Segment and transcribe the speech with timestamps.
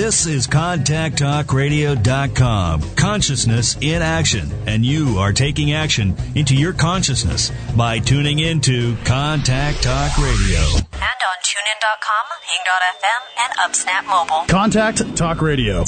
[0.00, 2.96] This is ContactTalkRadio.com.
[2.96, 4.50] Consciousness in action.
[4.66, 10.58] And you are taking action into your consciousness by tuning into Contact Talk Radio.
[10.58, 14.46] And on TuneIn.com, Ping.fm, and UpSnap Mobile.
[14.48, 15.84] Contact Talk Radio.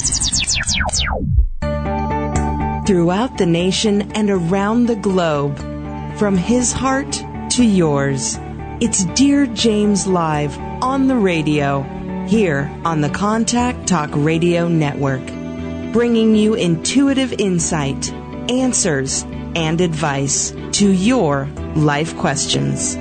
[2.85, 5.57] Throughout the nation and around the globe,
[6.19, 7.13] from his heart
[7.53, 8.37] to yours,
[8.79, 11.83] it's Dear James Live on the radio
[12.27, 15.25] here on the Contact Talk Radio Network,
[15.91, 18.11] bringing you intuitive insight,
[18.49, 19.23] answers,
[19.55, 22.95] and advice to your life questions.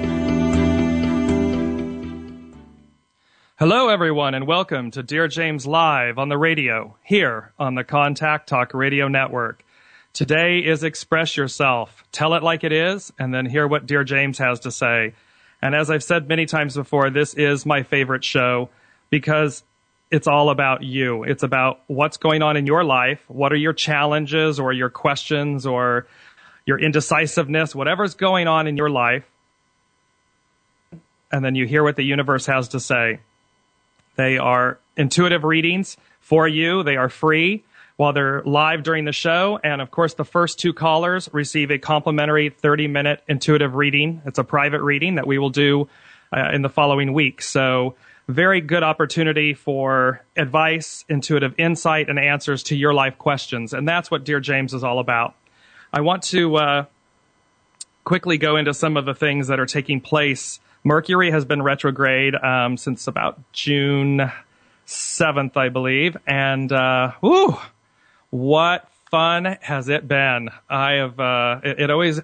[3.59, 8.49] Hello, everyone, and welcome to Dear James Live on the radio here on the Contact
[8.49, 9.65] Talk Radio Network.
[10.13, 12.03] Today is Express Yourself.
[12.11, 15.15] Tell it like it is, and then hear what Dear James has to say.
[15.63, 18.69] And as I've said many times before, this is my favorite show
[19.13, 19.63] because
[20.11, 21.23] it's all about you.
[21.23, 23.21] It's about what's going on in your life.
[23.29, 26.07] What are your challenges or your questions or
[26.65, 29.25] your indecisiveness, whatever's going on in your life.
[31.31, 33.21] And then you hear what the universe has to say.
[34.17, 36.83] They are intuitive readings for you.
[36.83, 37.65] They are free
[37.97, 39.61] while they're live during the show.
[39.63, 44.23] And of course, the first two callers receive a complimentary 30 minute intuitive reading.
[44.25, 45.89] It's a private reading that we will do
[46.35, 47.43] uh, in the following week.
[47.43, 47.97] So
[48.33, 53.73] very good opportunity for advice, intuitive insight, and answers to your life questions.
[53.73, 55.35] And that's what Dear James is all about.
[55.93, 56.85] I want to uh,
[58.05, 60.61] quickly go into some of the things that are taking place.
[60.85, 64.31] Mercury has been retrograde um, since about June
[64.87, 66.17] 7th, I believe.
[66.27, 67.57] And, uh, whoo,
[68.31, 70.51] what fun has it been?
[70.69, 72.21] I have, uh, it, it always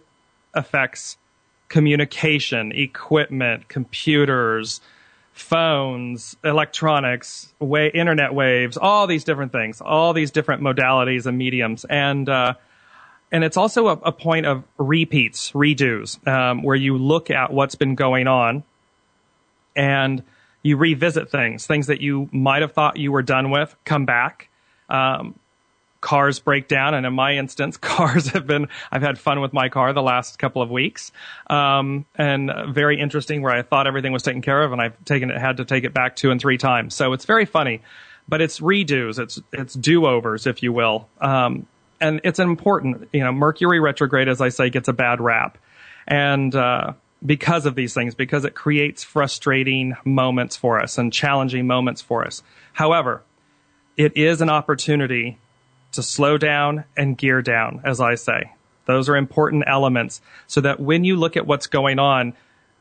[0.54, 1.16] affects
[1.68, 4.80] communication, equipment, computers,
[5.40, 11.84] phones, electronics, way, internet waves, all these different things, all these different modalities and mediums.
[11.84, 12.54] And, uh,
[13.30, 17.74] and it's also a, a, point of repeats, redos, um, where you look at what's
[17.74, 18.64] been going on
[19.76, 20.22] and
[20.62, 24.48] you revisit things, things that you might have thought you were done with, come back.
[24.88, 25.38] Um,
[26.00, 26.94] cars break down.
[26.94, 30.38] And in my instance, cars have been, I've had fun with my car the last
[30.38, 31.12] couple of weeks.
[31.48, 35.30] Um, and very interesting where I thought everything was taken care of and I've taken
[35.30, 36.94] it, had to take it back two and three times.
[36.94, 37.82] So it's very funny,
[38.28, 39.18] but it's redos.
[39.18, 41.08] It's, it's do overs, if you will.
[41.20, 41.66] Um,
[42.00, 45.58] and it's important, you know, Mercury retrograde, as I say, gets a bad rap.
[46.06, 46.92] And, uh,
[47.24, 52.24] because of these things, because it creates frustrating moments for us and challenging moments for
[52.24, 52.42] us.
[52.72, 53.22] However,
[53.96, 55.38] it is an opportunity
[55.92, 58.52] to slow down and gear down, as I say.
[58.86, 62.34] Those are important elements so that when you look at what's going on,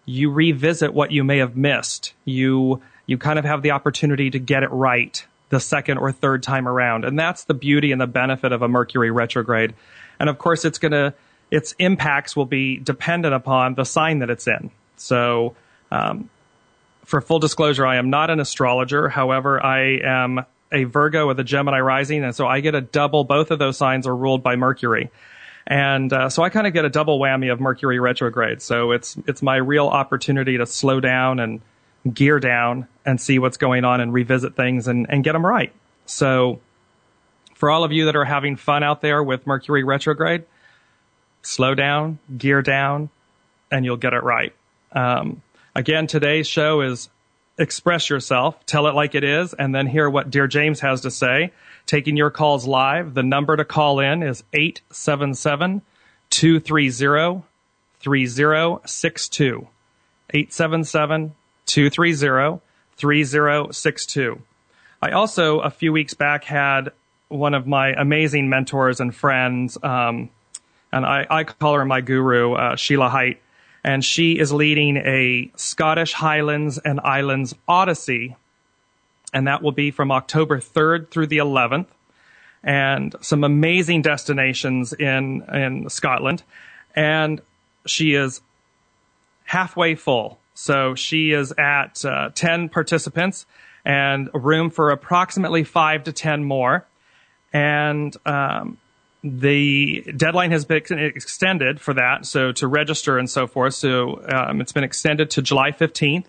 [0.05, 2.13] you revisit what you may have missed.
[2.23, 6.43] You, you kind of have the opportunity to get it right the second or third
[6.43, 7.05] time around.
[7.05, 9.73] And that's the beauty and the benefit of a Mercury retrograde.
[10.19, 11.13] And of course, it's going to,
[11.51, 14.71] its impacts will be dependent upon the sign that it's in.
[14.97, 15.55] So,
[15.91, 16.29] um,
[17.05, 19.07] for full disclosure, I am not an astrologer.
[19.07, 23.23] However, I am a Virgo with a Gemini rising, and so I get a double.
[23.23, 25.09] Both of those signs are ruled by Mercury,
[25.65, 28.61] and uh, so I kind of get a double whammy of Mercury retrograde.
[28.61, 31.61] So it's it's my real opportunity to slow down and
[32.13, 35.73] gear down and see what's going on and revisit things and, and get them right.
[36.05, 36.59] So
[37.55, 40.45] for all of you that are having fun out there with Mercury retrograde,
[41.41, 43.09] slow down, gear down,
[43.71, 44.53] and you'll get it right.
[44.91, 45.41] Um,
[45.75, 47.09] again, today's show is
[47.57, 51.11] express yourself, tell it like it is, and then hear what Dear James has to
[51.11, 51.51] say.
[51.85, 53.13] Taking your calls live.
[53.13, 55.81] The number to call in is 877
[56.29, 57.43] 230
[57.99, 59.67] 3062.
[60.29, 61.35] 877
[61.65, 62.61] 230
[62.97, 64.41] 3062.
[65.01, 66.91] I also, a few weeks back, had
[67.29, 70.29] one of my amazing mentors and friends, um,
[70.91, 73.41] and I, I, call her my guru, uh, Sheila Height
[73.87, 78.35] and she is leading a Scottish Highlands and Islands Odyssey,
[79.33, 81.87] and that will be from October 3rd through the 11th,
[82.61, 86.43] and some amazing destinations in in Scotland,
[86.97, 87.39] and
[87.85, 88.41] she is
[89.45, 90.37] halfway full.
[90.53, 93.45] So she is at uh, 10 participants
[93.85, 96.85] and room for approximately five to 10 more.
[97.53, 98.79] And um,
[99.23, 103.73] the deadline has been extended for that, so to register and so forth.
[103.73, 106.25] So um, it's been extended to July 15th.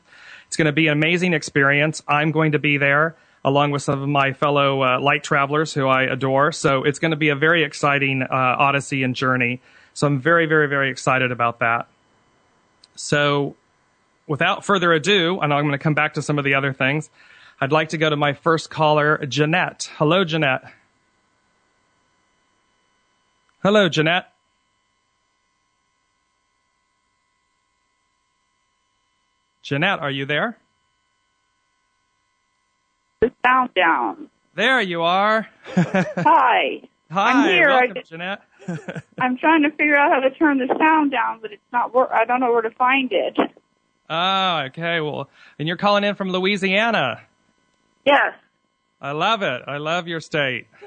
[0.47, 2.03] It's going to be an amazing experience.
[2.09, 5.87] I'm going to be there along with some of my fellow uh, light travelers who
[5.87, 6.53] I adore.
[6.53, 9.61] So it's going to be a very exciting uh, odyssey and journey.
[9.95, 11.89] So I'm very, very, very excited about that.
[12.97, 13.57] So
[14.27, 17.11] without further ado, and I'm going to come back to some of the other things.
[17.61, 19.91] I'd like to go to my first caller, Jeanette.
[19.97, 20.63] Hello, Jeanette.
[23.63, 24.33] Hello, Jeanette.
[29.63, 30.57] Jeanette, are you there?
[33.21, 34.31] The sound down.
[34.55, 35.49] There you are.
[35.67, 36.83] Hi.
[37.11, 37.69] Hi, I'm here.
[37.69, 38.43] welcome, I- Jeanette.
[39.21, 42.13] I'm trying to figure out how to turn the sound down, but it's not wor
[42.13, 43.37] I don't know where to find it.
[44.11, 45.01] oh, okay.
[45.01, 45.29] Well,
[45.59, 47.23] and you're calling in from Louisiana.
[48.05, 48.35] Yes.
[49.01, 49.63] I love it.
[49.67, 50.67] I love your state.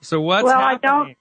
[0.00, 1.16] so what's Well, I don't-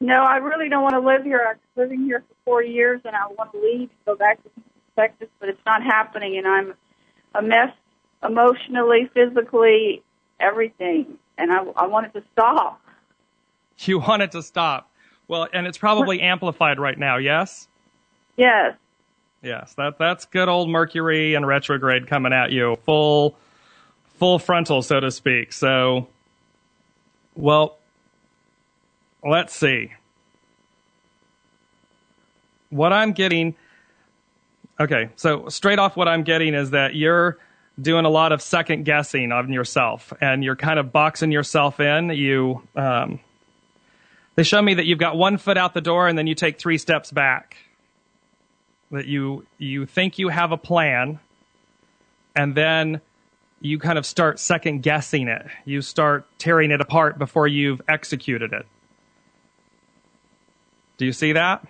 [0.00, 1.46] No, I really don't want to live here.
[1.48, 4.42] I've been living here for four years, and I want to leave and go back
[4.42, 4.50] to
[4.96, 6.74] Texas, but it's not happening, and I'm
[7.34, 7.70] a mess
[8.22, 10.02] emotionally, physically,
[10.40, 12.80] everything, and I, I want it to stop.
[13.84, 14.90] You want it to stop.
[15.26, 17.66] Well, and it's probably amplified right now, yes?
[18.36, 18.76] Yes.
[19.42, 23.34] Yes, that that's good old Mercury and retrograde coming at you, full
[24.18, 25.52] full frontal, so to speak.
[25.52, 26.06] So,
[27.34, 27.78] well,
[29.24, 29.92] let's see.
[32.70, 33.54] What I'm getting,
[34.80, 37.38] okay, so straight off, what I'm getting is that you're
[37.80, 42.10] doing a lot of second guessing on yourself, and you're kind of boxing yourself in.
[42.10, 43.20] You, um,
[44.36, 46.58] they show me that you've got one foot out the door, and then you take
[46.58, 47.56] three steps back
[48.92, 51.18] that you you think you have a plan
[52.36, 53.00] and then
[53.60, 58.52] you kind of start second guessing it you start tearing it apart before you've executed
[58.52, 58.66] it
[61.02, 61.66] do you see that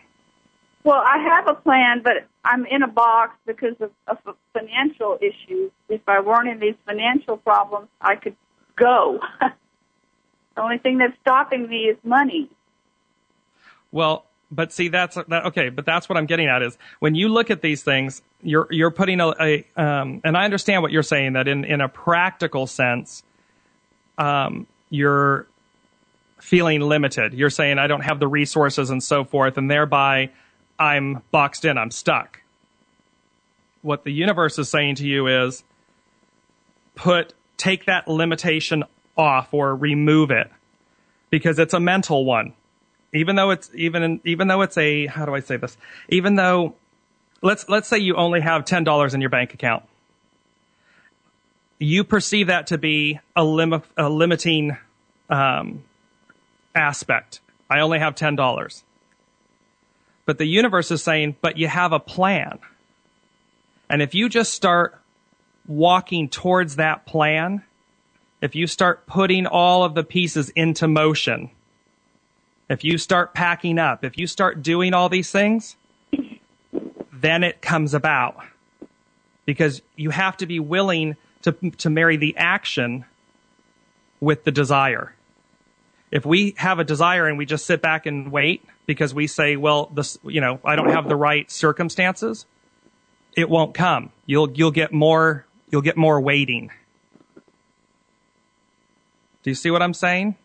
[0.84, 4.19] Well, I have a plan, but I'm in a box because of, of
[4.52, 5.70] financial issues.
[5.88, 8.37] If I weren't in these financial problems, I could
[8.76, 9.20] go.
[9.40, 12.50] the only thing that's stopping me is money.
[13.90, 17.28] well but see that's that okay but that's what i'm getting at is when you
[17.28, 21.02] look at these things you're you're putting a, a um, and i understand what you're
[21.02, 23.23] saying that in in a practical sense
[24.19, 25.46] um, you're
[26.42, 27.32] feeling limited.
[27.32, 30.30] You're saying I don't have the resources and so forth, and thereby
[30.78, 32.42] I'm boxed in, I'm stuck.
[33.82, 35.62] What the universe is saying to you is
[36.94, 38.82] put take that limitation
[39.16, 40.50] off or remove it
[41.30, 42.54] because it's a mental one.
[43.14, 45.76] Even though it's even even though it's a how do I say this?
[46.08, 46.74] Even though
[47.40, 49.84] let's let's say you only have ten dollars in your bank account
[51.82, 54.76] you perceive that to be a, lim- a limiting
[55.28, 55.82] um,
[56.74, 57.40] aspect.
[57.70, 58.84] I only have ten dollars,
[60.26, 62.58] but the universe is saying, "But you have a plan."
[63.88, 64.98] And if you just start
[65.66, 67.62] walking towards that plan,
[68.40, 71.50] if you start putting all of the pieces into motion,
[72.69, 75.76] if you start packing up, if you start doing all these things,
[77.12, 78.36] then it comes about.
[79.44, 83.04] Because you have to be willing to, to marry the action
[84.20, 85.14] with the desire.
[86.12, 89.56] If we have a desire and we just sit back and wait because we say,
[89.56, 92.44] well, this, you know, I don't have the right circumstances,
[93.35, 94.12] it won't come.
[94.26, 96.70] You'll, you'll get more, you'll get more waiting.
[99.43, 100.37] Do you see what I'm saying?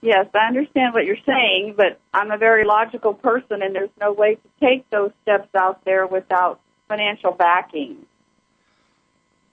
[0.00, 4.12] Yes, I understand what you're saying, but I'm a very logical person, and there's no
[4.12, 7.96] way to take those steps out there without financial backing.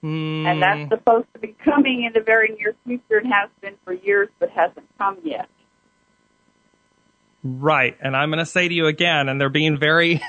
[0.02, 0.46] Hmm.
[0.46, 3.92] And that's supposed to be coming in the very near future and has been for
[3.92, 5.48] years, but hasn't come yet.
[7.44, 7.96] Right.
[8.00, 10.20] And I'm going to say to you again, and they're being very,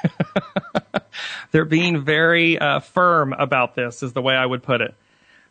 [1.51, 4.95] they're being very uh, firm about this, is the way I would put it.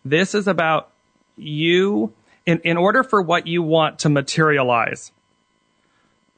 [0.05, 0.91] This is about
[1.37, 2.13] you,
[2.47, 5.13] in, in order for what you want to materialize,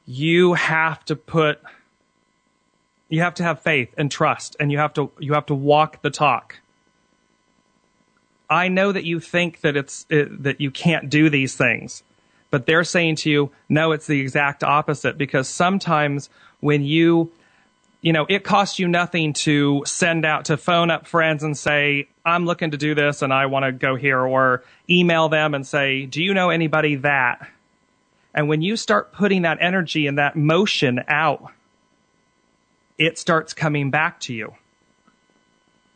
[0.05, 1.59] you have to put,
[3.09, 6.03] you have to have faith and trust, and you have to, you have to walk
[6.03, 6.59] the talk.
[8.49, 12.03] I know that you think that it's, it, that you can't do these things
[12.55, 16.29] but they're saying to you, no, it's the exact opposite because sometimes
[16.61, 17.29] when you,
[17.99, 22.07] you know, it costs you nothing to send out, to phone up friends and say,
[22.23, 25.67] I'm looking to do this and I want to go here, or email them and
[25.67, 27.45] say, do you know anybody that?
[28.33, 31.51] And when you start putting that energy and that motion out,
[32.97, 34.53] it starts coming back to you.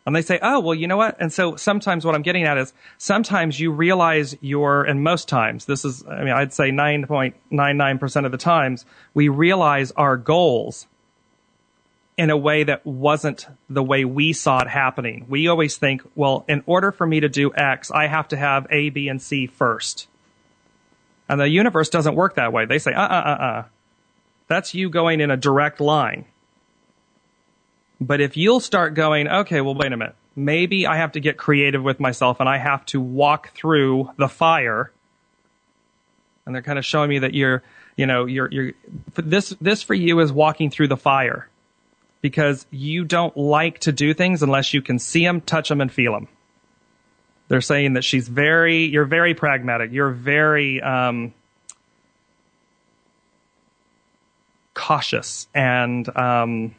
[0.10, 1.18] And they say, oh, well, you know what?
[1.20, 5.66] And so sometimes what I'm getting at is sometimes you realize your, and most times,
[5.66, 10.88] this is, I mean, I'd say 9.99% of the times, we realize our goals
[12.18, 15.28] in a way that wasn't the way we saw it happening.
[15.30, 18.66] We always think, well, in order for me to do X, I have to have
[18.72, 20.08] A, B, and C first.
[21.30, 22.66] And the universe doesn't work that way.
[22.66, 23.64] They say, uh, uh, uh, uh.
[24.48, 26.26] That's you going in a direct line.
[28.02, 30.16] But if you'll start going, okay, well, wait a minute.
[30.36, 34.30] maybe I have to get creative with myself and I have to walk through the
[34.30, 34.92] fire.
[36.46, 37.62] And they're kind of showing me that you're,
[37.96, 38.72] you know, you're, you're,
[39.16, 41.48] this, this for you is walking through the fire
[42.22, 45.92] because you don't like to do things unless you can see them, touch them, and
[45.92, 46.28] feel them.
[47.50, 49.92] They're saying that she's very, you're very pragmatic.
[49.92, 51.34] You're very, um,
[54.74, 56.76] cautious and, um,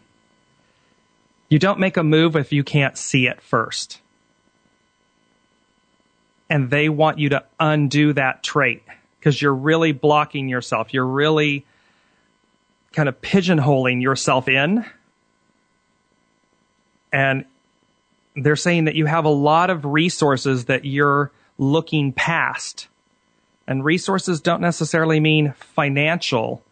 [1.50, 4.00] you don't make a move if you can't see it first.
[6.48, 8.82] And they want you to undo that trait
[9.18, 10.94] because you're really blocking yourself.
[10.94, 11.66] You're really
[12.92, 14.84] kind of pigeonholing yourself in.
[17.12, 17.44] And
[18.36, 22.86] they're saying that you have a lot of resources that you're looking past.
[23.66, 26.62] And resources don't necessarily mean financial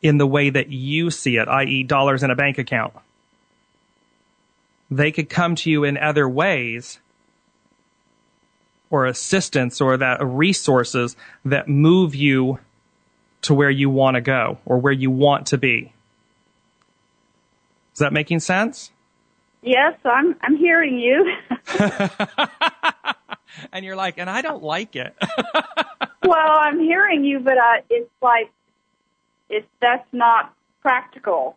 [0.00, 2.94] in the way that you see it, i.e., dollars in a bank account
[4.96, 7.00] they could come to you in other ways
[8.90, 12.58] or assistance or that resources that move you
[13.42, 15.92] to where you want to go or where you want to be.
[17.94, 18.90] Is that making sense?
[19.62, 21.32] Yes, I'm I'm hearing you.
[23.72, 25.14] and you're like, and I don't like it.
[26.24, 28.50] well, I'm hearing you, but uh, it's like
[29.48, 31.56] it's that's not practical.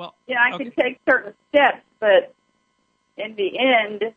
[0.00, 0.64] Well, you know, I okay.
[0.64, 2.32] can take certain steps, but
[3.18, 4.14] in the end,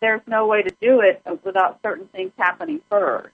[0.00, 3.28] there's no way to do it without certain things happening first.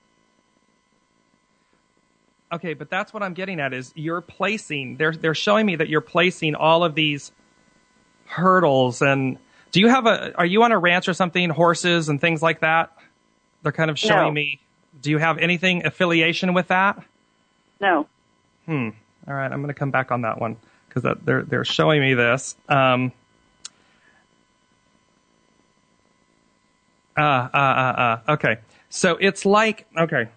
[2.50, 5.88] Okay, but that's what I'm getting at is you're placing they're they're showing me that
[5.88, 7.30] you're placing all of these
[8.26, 9.38] hurdles and
[9.70, 12.58] do you have a are you on a ranch or something horses and things like
[12.62, 12.92] that?
[13.62, 14.32] They're kind of showing no.
[14.32, 14.58] me
[15.00, 17.00] do you have anything affiliation with that?
[17.80, 18.08] No.
[18.66, 18.88] Hmm.
[19.28, 20.56] All right, I'm going to come back on that one
[21.00, 22.56] because they're they're showing me this.
[22.68, 23.12] Um,
[27.16, 27.94] ah, ah, ah,
[28.26, 28.32] ah.
[28.32, 30.28] Okay, so it's like okay,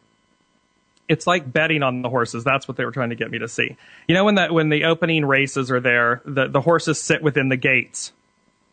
[1.07, 2.43] it's like betting on the horses.
[2.43, 3.75] That's what they were trying to get me to see.
[4.07, 7.49] You know, when that when the opening races are there, the the horses sit within
[7.49, 8.11] the gates,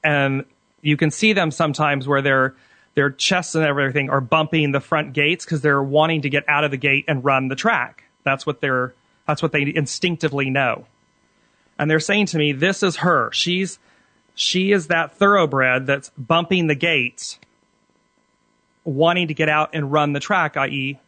[0.05, 0.45] and
[0.83, 2.55] you can see them sometimes where their
[2.95, 6.65] their chests and everything are bumping the front gates because they're wanting to get out
[6.65, 8.05] of the gate and run the track.
[8.25, 8.95] That's what they're
[9.27, 10.87] that's what they instinctively know
[11.79, 13.31] and they're saying to me, "This is her.
[13.33, 13.79] She's
[14.35, 17.39] she is that thoroughbred that's bumping the gates,
[18.85, 20.99] wanting to get out and run the track, i.e.,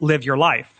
[0.00, 0.72] live your life."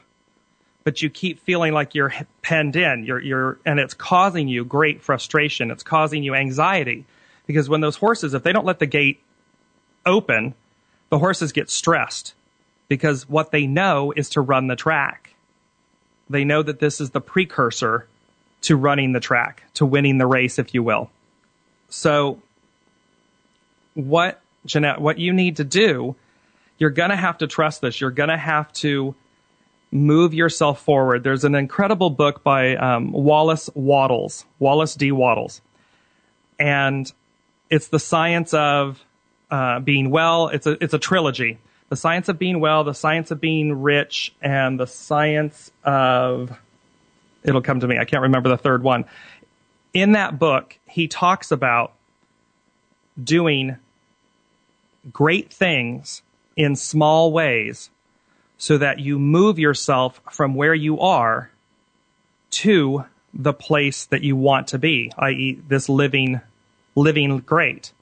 [0.85, 3.05] But you keep feeling like you're penned in.
[3.05, 5.71] You're you're and it's causing you great frustration.
[5.71, 7.05] It's causing you anxiety
[7.47, 9.21] because when those horses, if they don't let the gate
[10.05, 10.55] open,
[11.11, 12.35] the horses get stressed
[12.89, 15.35] because what they know is to run the track.
[16.29, 18.07] They know that this is the precursor
[18.67, 21.11] to running the track, to winning the race, if you will.
[21.89, 22.41] So,
[23.95, 26.17] what, Jeanette, what you need to do,
[26.79, 28.01] you're going to have to trust this.
[28.01, 29.15] You're going to have to
[29.93, 31.23] move yourself forward.
[31.23, 35.13] There's an incredible book by um, Wallace Wattles, Wallace D.
[35.13, 35.61] Wattles.
[36.59, 37.11] And
[37.71, 39.03] it's the science of
[39.49, 40.49] uh, being well.
[40.49, 41.59] It's a, it's a trilogy.
[41.89, 46.59] The science of being well, the science of being rich, and the science of
[47.47, 47.99] it'll come to me.
[47.99, 49.05] I can't remember the third one.
[49.95, 51.93] In that book, he talks about
[53.23, 53.77] doing
[55.13, 56.23] great things
[56.57, 57.91] in small ways
[58.59, 61.51] so that you move yourself from where you are
[62.51, 66.41] to the place that you want to be, i.e., this living,
[66.95, 67.93] living great.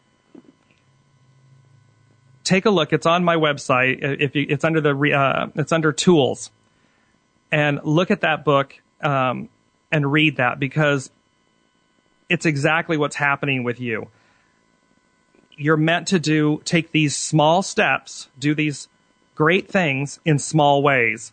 [2.45, 2.93] Take a look.
[2.93, 3.99] It's on my website.
[4.01, 6.51] If you, it's under the, uh, it's under tools,
[7.51, 9.49] and look at that book um,
[9.92, 11.11] and read that because
[12.28, 14.08] it's exactly what's happening with you.
[15.56, 18.88] You're meant to do, take these small steps, do these
[19.34, 21.32] great things in small ways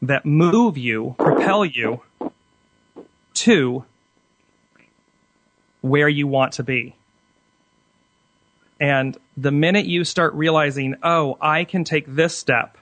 [0.00, 2.02] that move you, propel you
[3.34, 3.84] to
[5.80, 6.96] where you want to be.
[8.80, 12.76] And the minute you start realizing, oh, I can take this step,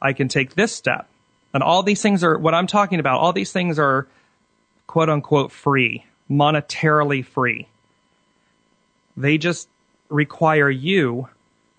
[0.00, 1.08] I can take this step,
[1.54, 3.20] and all these things are what I'm talking about.
[3.20, 4.06] All these things are
[4.86, 7.68] quote unquote free, monetarily free.
[9.16, 9.68] They just
[10.08, 11.28] require you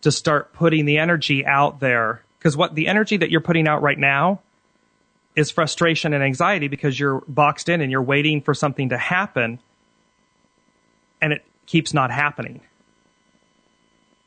[0.01, 2.23] to start putting the energy out there.
[2.38, 4.39] Because what the energy that you're putting out right now
[5.35, 9.59] is frustration and anxiety because you're boxed in and you're waiting for something to happen
[11.21, 12.61] and it keeps not happening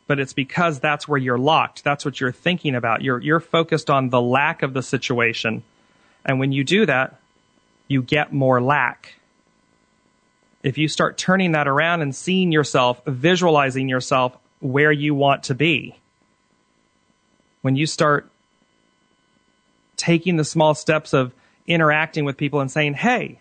[0.06, 1.84] but it's because that's where you're locked.
[1.84, 3.02] That's what you're thinking about.
[3.02, 5.62] You're, you're focused on the lack of the situation.
[6.24, 7.18] And when you do that,
[7.88, 9.14] you get more lack.
[10.62, 15.54] if you start turning that around and seeing yourself, visualizing yourself where you want to
[15.54, 15.98] be,
[17.62, 18.30] when you start
[19.96, 21.32] taking the small steps of
[21.66, 23.40] interacting with people and saying, Hey,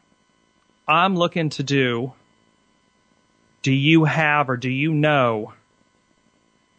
[0.88, 2.14] I'm looking to do,
[3.62, 5.54] do you have or do you know?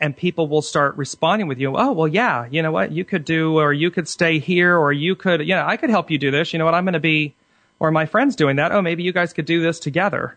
[0.03, 1.77] And people will start responding with you.
[1.77, 2.91] Oh, well, yeah, you know what?
[2.91, 5.91] You could do, or you could stay here, or you could, you know, I could
[5.91, 6.53] help you do this.
[6.53, 6.75] You know what?
[6.75, 7.37] I'm going to be,
[7.79, 8.73] or my friend's doing that.
[8.73, 10.37] Oh, maybe you guys could do this together.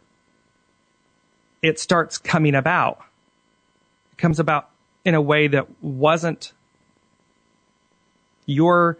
[1.64, 3.00] It starts coming about.
[4.12, 4.70] It comes about
[5.04, 6.54] in a way that wasn't
[8.46, 9.00] your,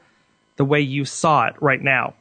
[0.56, 2.16] the way you saw it right now.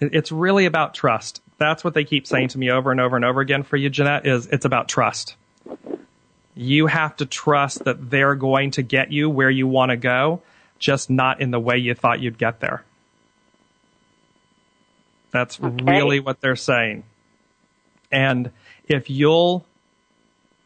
[0.00, 1.42] It's really about trust.
[1.58, 3.90] That's what they keep saying to me over and over and over again for you,
[3.90, 5.36] Jeanette, is it's about trust.
[6.54, 10.42] You have to trust that they're going to get you where you want to go,
[10.78, 12.84] just not in the way you thought you'd get there.
[15.30, 15.84] That's okay.
[15.84, 17.02] really what they're saying.
[18.12, 18.52] And
[18.86, 19.66] if you'll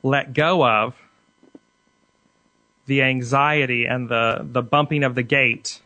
[0.03, 0.95] let go of
[2.87, 5.81] the anxiety and the, the bumping of the gate,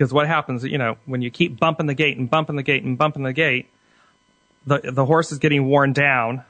[0.00, 2.82] because what happens, you know, when you keep bumping the gate and bumping the gate
[2.82, 3.68] and bumping the gate,
[4.66, 6.42] the the horse is getting worn down.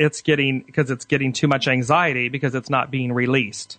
[0.00, 3.78] It's getting because it's getting too much anxiety because it's not being released.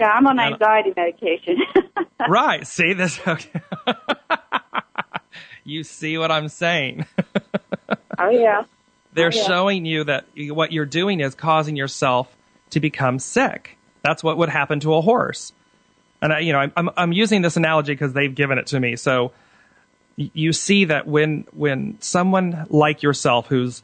[0.00, 1.58] Yeah, I'm on anxiety medication.
[2.28, 2.66] right.
[2.66, 3.20] See this?
[3.26, 3.60] Okay.
[5.64, 7.04] you see what I'm saying?
[8.18, 8.64] oh yeah.
[9.12, 9.46] They're oh, yeah.
[9.46, 12.34] showing you that what you're doing is causing yourself
[12.70, 13.76] to become sick.
[14.02, 15.52] That's what would happen to a horse
[16.20, 18.96] and I, you know, I'm I'm using this analogy because they've given it to me.
[18.96, 19.32] So
[20.16, 23.82] you see that when when someone like yourself, who's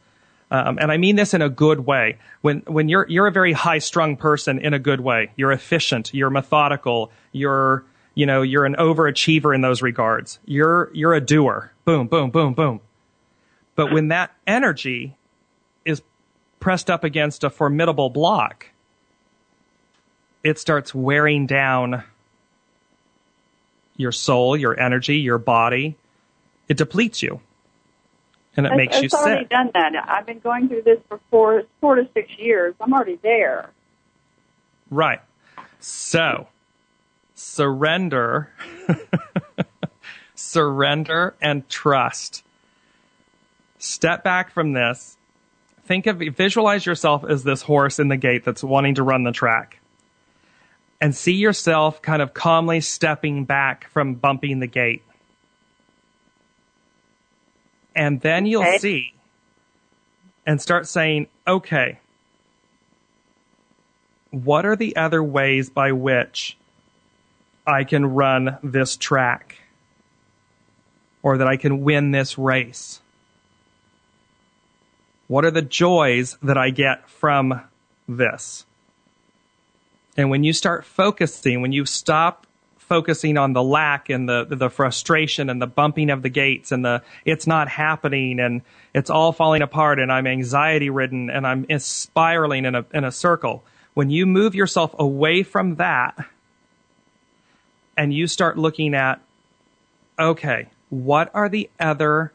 [0.55, 2.19] um, and I mean this in a good way.
[2.43, 5.33] When when you're you're a very high strung person in a good way.
[5.37, 6.15] You're efficient.
[6.15, 7.11] You're methodical.
[7.33, 7.85] You're
[8.15, 10.39] you know you're an overachiever in those regards.
[10.45, 11.73] You're you're a doer.
[11.85, 12.81] Boom, boom, boom, boom.
[13.75, 15.17] But when that energy
[15.85, 16.03] is
[16.61, 18.69] pressed up against a formidable block,
[20.45, 22.05] it starts wearing down
[23.97, 25.97] your soul, your energy, your body.
[26.69, 27.41] It depletes you,
[28.57, 29.19] and it I've, makes you sick.
[29.19, 29.93] I've already done that.
[30.09, 32.75] I've been going through this for four, four to six years.
[32.81, 33.71] I'm already there.
[34.91, 35.21] Right.
[35.81, 36.49] So,
[37.35, 38.51] surrender,
[40.35, 42.45] surrender, and trust.
[43.79, 45.17] Step back from this.
[45.87, 49.33] Think of visualize yourself as this horse in the gate that's wanting to run the
[49.33, 49.81] track
[51.01, 55.03] and see yourself kind of calmly stepping back from bumping the gate.
[57.95, 58.79] And then you'll okay.
[58.79, 59.15] see
[60.47, 61.99] and start saying, okay,
[64.31, 66.57] what are the other ways by which
[67.67, 69.59] I can run this track?
[71.23, 73.01] Or that I can win this race?
[75.27, 77.63] What are the joys that I get from
[78.07, 78.67] this?
[80.17, 82.47] And when you start focusing, when you stop
[82.89, 86.85] focusing on the lack and the, the frustration and the bumping of the gates and
[86.85, 88.63] the it's not happening and
[88.95, 93.13] it's all falling apart and I'm anxiety ridden and I'm spiraling in a, in a
[93.13, 93.65] circle.
[93.95, 96.27] When you move yourself away from that
[97.97, 99.21] and you start looking at,
[100.19, 102.33] okay, what are the other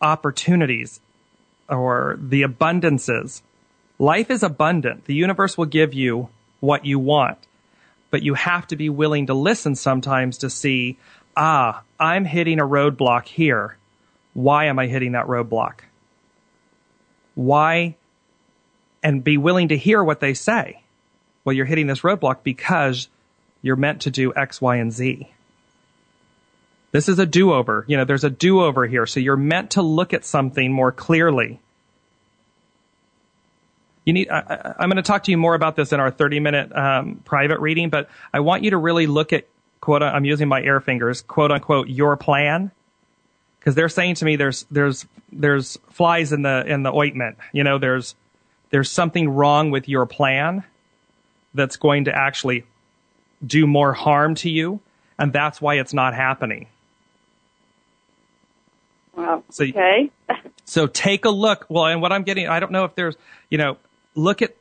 [0.00, 1.00] opportunities
[1.68, 3.42] or the abundances?
[3.98, 5.04] Life is abundant.
[5.04, 6.28] The universe will give you
[6.60, 7.38] what you want.
[8.10, 10.98] But you have to be willing to listen sometimes to see,
[11.36, 13.76] ah, I'm hitting a roadblock here.
[14.34, 15.80] Why am I hitting that roadblock?
[17.34, 17.96] Why?
[19.02, 20.82] And be willing to hear what they say.
[21.44, 23.08] Well, you're hitting this roadblock because
[23.62, 25.30] you're meant to do X, Y, and Z.
[26.90, 27.84] This is a do over.
[27.86, 29.06] You know, there's a do over here.
[29.06, 31.60] So you're meant to look at something more clearly
[34.08, 34.30] you need.
[34.30, 37.20] I, am going to talk to you more about this in our 30 minute um,
[37.26, 39.46] private reading, but I want you to really look at
[39.82, 40.02] quote.
[40.02, 42.70] I'm using my air fingers, quote unquote, your plan,
[43.60, 47.36] because they're saying to me there's there's there's flies in the in the ointment.
[47.52, 48.14] You know, there's
[48.70, 50.64] there's something wrong with your plan
[51.52, 52.64] that's going to actually
[53.46, 54.80] do more harm to you,
[55.18, 56.66] and that's why it's not happening.
[59.14, 60.10] Well, so, okay.
[60.64, 61.66] so take a look.
[61.68, 63.14] Well, and what I'm getting, I don't know if there's,
[63.50, 63.76] you know,
[64.18, 64.56] look at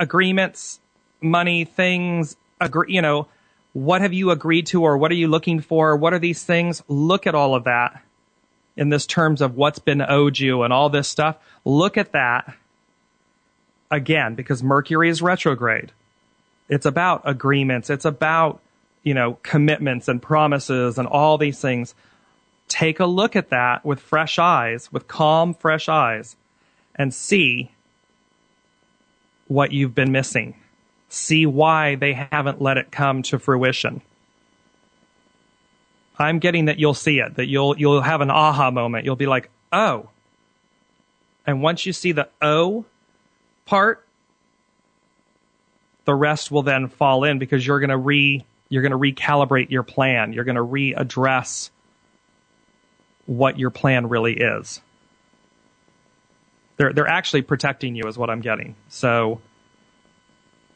[0.00, 0.80] agreements,
[1.20, 3.28] money, things, agree, you know,
[3.72, 5.96] what have you agreed to or what are you looking for?
[5.96, 6.82] What are these things?
[6.88, 8.02] Look at all of that
[8.76, 11.36] in this terms of what's been owed you and all this stuff.
[11.64, 12.54] Look at that
[13.90, 15.92] again because Mercury is retrograde.
[16.68, 17.90] It's about agreements.
[17.90, 18.60] It's about,
[19.04, 21.94] you know, commitments and promises and all these things.
[22.68, 26.36] take a look at that with fresh eyes, with calm, fresh eyes,
[26.94, 27.70] and see
[29.48, 30.54] what you've been missing.
[31.08, 34.02] See why they haven't let it come to fruition.
[36.18, 39.04] I'm getting that you'll see it, that you'll, you'll have an aha moment.
[39.04, 40.10] You'll be like, oh.
[41.46, 42.84] And once you see the O
[43.64, 44.04] part,
[46.04, 49.70] the rest will then fall in because you're going to re, you're going to recalibrate
[49.70, 50.32] your plan.
[50.32, 51.70] You're going to readdress
[53.26, 54.80] what your plan really is.
[56.78, 58.74] They're, they're actually protecting you is what I'm getting.
[58.88, 59.40] So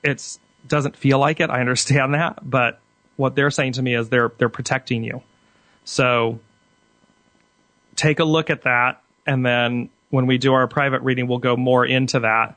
[0.05, 1.49] it doesn't feel like it.
[1.49, 2.81] I understand that, but
[3.17, 5.23] what they're saying to me is they're, they're protecting you.
[5.85, 6.41] So
[7.97, 9.03] take a look at that.
[9.27, 12.57] And then when we do our private reading, we'll go more into that.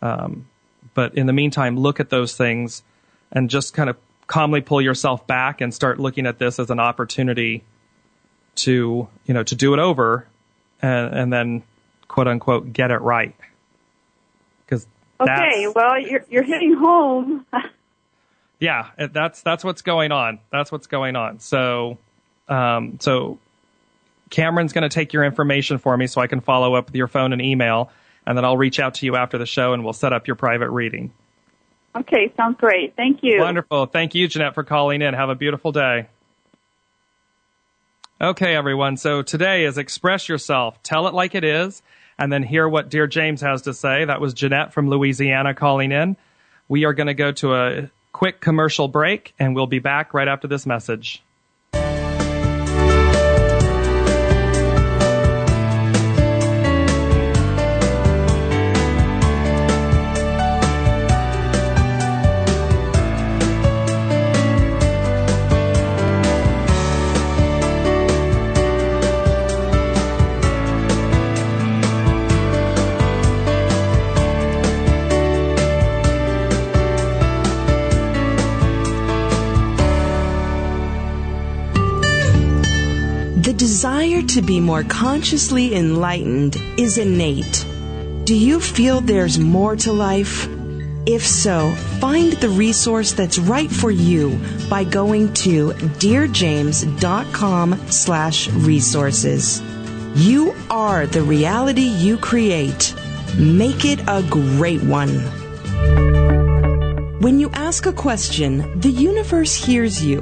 [0.00, 0.48] Um,
[0.94, 2.82] but in the meantime, look at those things
[3.32, 6.78] and just kind of calmly pull yourself back and start looking at this as an
[6.78, 7.64] opportunity
[8.56, 10.26] to, you know, to do it over
[10.80, 11.62] and, and then
[12.18, 13.36] quote unquote get it right.
[14.66, 14.88] Because
[15.20, 17.46] okay, well, you're you're hitting home.
[18.58, 20.40] yeah, that's that's what's going on.
[20.50, 21.38] That's what's going on.
[21.38, 21.96] So
[22.48, 23.38] um, so
[24.30, 27.06] Cameron's going to take your information for me so I can follow up with your
[27.06, 27.92] phone and email,
[28.26, 30.34] and then I'll reach out to you after the show and we'll set up your
[30.34, 31.12] private reading.
[31.94, 32.96] Okay, sounds great.
[32.96, 33.38] Thank you.
[33.38, 33.86] Wonderful.
[33.86, 35.14] Thank you, Jeanette, for calling in.
[35.14, 36.08] Have a beautiful day.
[38.20, 38.96] Okay, everyone.
[38.96, 41.82] So today is express yourself, tell it like it is,
[42.18, 44.04] and then hear what Dear James has to say.
[44.04, 46.16] That was Jeanette from Louisiana calling in.
[46.68, 50.28] We are going to go to a quick commercial break, and we'll be back right
[50.28, 51.22] after this message.
[84.28, 87.64] To be more consciously enlightened is innate.
[88.24, 90.46] Do you feel there's more to life?
[91.06, 94.38] If so, find the resource that's right for you
[94.68, 99.62] by going to dearjames.com slash resources.
[100.14, 102.94] You are the reality you create.
[103.38, 105.20] Make it a great one.
[107.20, 110.20] When you ask a question, the universe hears you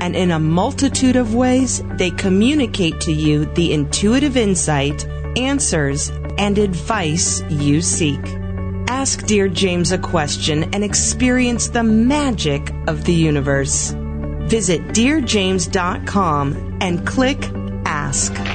[0.00, 5.04] and in a multitude of ways, they communicate to you the intuitive insight,
[5.36, 8.20] answers, and advice you seek.
[8.88, 13.90] Ask Dear James a question and experience the magic of the universe.
[14.48, 17.50] Visit DearJames.com and click
[17.84, 18.47] Ask.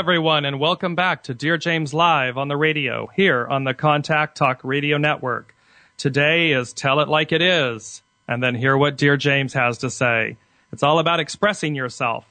[0.00, 4.34] Everyone, and welcome back to Dear James Live on the radio here on the Contact
[4.34, 5.54] Talk Radio Network.
[5.98, 9.90] Today is Tell It Like It Is, and then hear what Dear James has to
[9.90, 10.38] say.
[10.72, 12.24] It's all about expressing yourself.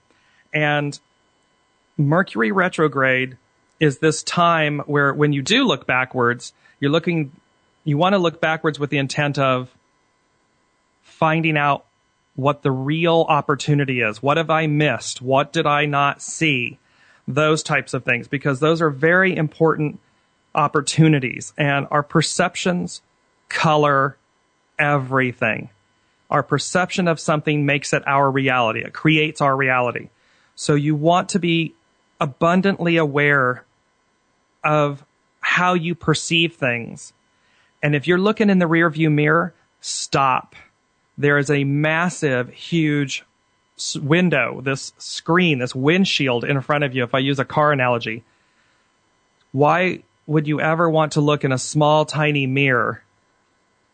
[0.52, 0.98] And
[1.96, 3.36] Mercury retrograde
[3.82, 7.32] is this time where when you do look backwards, you're looking,
[7.82, 9.68] you want to look backwards with the intent of
[11.02, 11.84] finding out
[12.36, 14.22] what the real opportunity is.
[14.22, 15.20] What have I missed?
[15.20, 16.78] What did I not see?
[17.26, 19.98] Those types of things, because those are very important
[20.54, 23.02] opportunities and our perceptions
[23.48, 24.16] color
[24.78, 25.70] everything.
[26.30, 28.80] Our perception of something makes it our reality.
[28.84, 30.08] It creates our reality.
[30.54, 31.74] So you want to be
[32.20, 33.64] abundantly aware
[34.64, 35.04] of
[35.40, 37.12] how you perceive things.
[37.82, 40.54] And if you're looking in the rearview mirror, stop.
[41.18, 43.24] There is a massive, huge
[44.00, 48.22] window, this screen, this windshield in front of you, if I use a car analogy.
[49.50, 53.02] Why would you ever want to look in a small, tiny mirror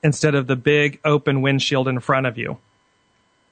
[0.02, 2.58] instead of the big open windshield in front of you?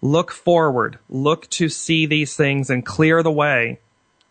[0.02, 0.98] Look forward.
[1.08, 3.80] Look to see these things and clear the way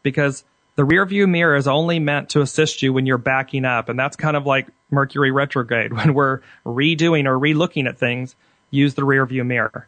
[0.04, 0.44] because
[0.76, 3.90] the rear view mirror is only meant to assist you when you're backing up.
[3.90, 5.94] And that's kind of like Mercury retrograde.
[5.96, 8.36] When we're redoing or relooking at things,
[8.72, 9.88] use the rear view mirror.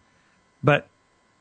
[0.64, 0.88] But,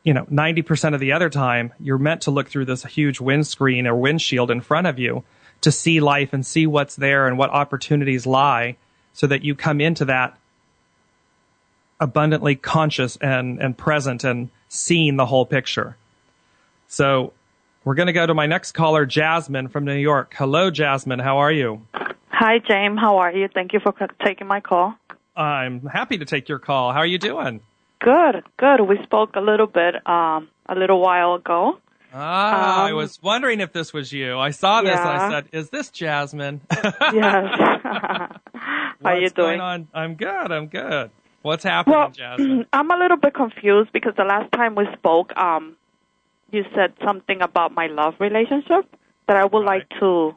[0.03, 3.87] you know, 90% of the other time, you're meant to look through this huge windscreen
[3.87, 5.25] or windshield in front of you
[5.61, 8.77] to see life and see what's there and what opportunities lie
[9.15, 10.37] so that you come into that
[11.99, 15.97] abundantly conscious and, and present and seeing the whole picture.
[16.89, 17.33] So
[17.87, 20.35] we're going to go to my next caller, Jasmine from New York.
[20.37, 21.21] Hello, Jasmine.
[21.21, 21.87] How are you?
[22.31, 22.99] Hi, James.
[22.99, 23.49] How are you?
[23.49, 23.95] Thank you for
[24.25, 24.97] taking my call.
[25.37, 26.93] I'm happy to take your call.
[26.93, 27.61] How are you doing?
[28.01, 28.81] Good, good.
[28.81, 31.79] We spoke a little bit um, a little while ago.
[32.13, 34.37] Ah, um, I was wondering if this was you.
[34.37, 35.09] I saw this yeah.
[35.09, 36.93] and I said, "Is this Jasmine?" yes.
[37.85, 38.41] How
[39.05, 39.61] are you doing?
[39.61, 39.87] On?
[39.95, 40.51] I'm good.
[40.51, 41.11] I'm good.
[41.43, 42.67] What's happening, well, Jasmine?
[42.73, 45.77] I'm a little bit confused because the last time we spoke, um,
[46.51, 48.95] you said something about my love relationship
[49.27, 49.83] that I would right.
[49.91, 50.35] like to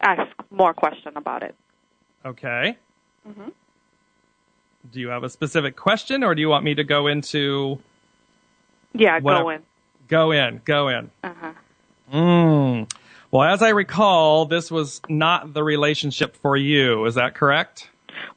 [0.00, 1.54] ask more question about it.
[2.24, 2.76] Okay.
[3.28, 3.48] Mm-hmm.
[4.92, 7.78] Do you have a specific question, or do you want me to go into?
[8.92, 9.44] Yeah, whatever?
[9.44, 9.62] go in.
[10.08, 10.60] Go in.
[10.64, 11.10] Go in.
[11.22, 11.52] Uh huh.
[12.12, 12.90] Mm.
[13.30, 17.06] Well, as I recall, this was not the relationship for you.
[17.06, 17.88] Is that correct?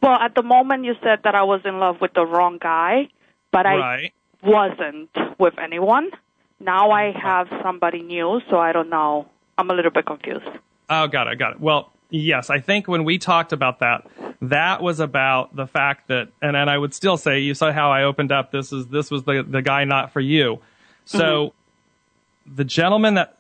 [0.02, 3.10] Well, at the moment, you said that I was in love with the wrong guy,
[3.52, 4.12] but right.
[4.44, 6.10] I wasn't with anyone.
[6.60, 9.28] Now I have somebody new, so I don't know.
[9.58, 10.48] I'm a little bit confused.
[10.90, 11.60] Oh, got it, got it.
[11.60, 14.08] Well, yes, I think when we talked about that,
[14.42, 17.92] that was about the fact that, and and I would still say, you saw how
[17.92, 18.52] I opened up.
[18.52, 20.60] This is this was the the guy not for you.
[21.06, 22.56] So, mm-hmm.
[22.56, 23.38] the gentleman that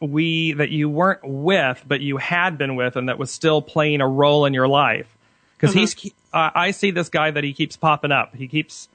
[0.00, 4.00] we that you weren't with, but you had been with, and that was still playing
[4.00, 5.08] a role in your life,
[5.56, 5.80] because mm-hmm.
[5.80, 6.12] he's.
[6.32, 8.34] Uh, I see this guy that he keeps popping up.
[8.34, 8.88] He keeps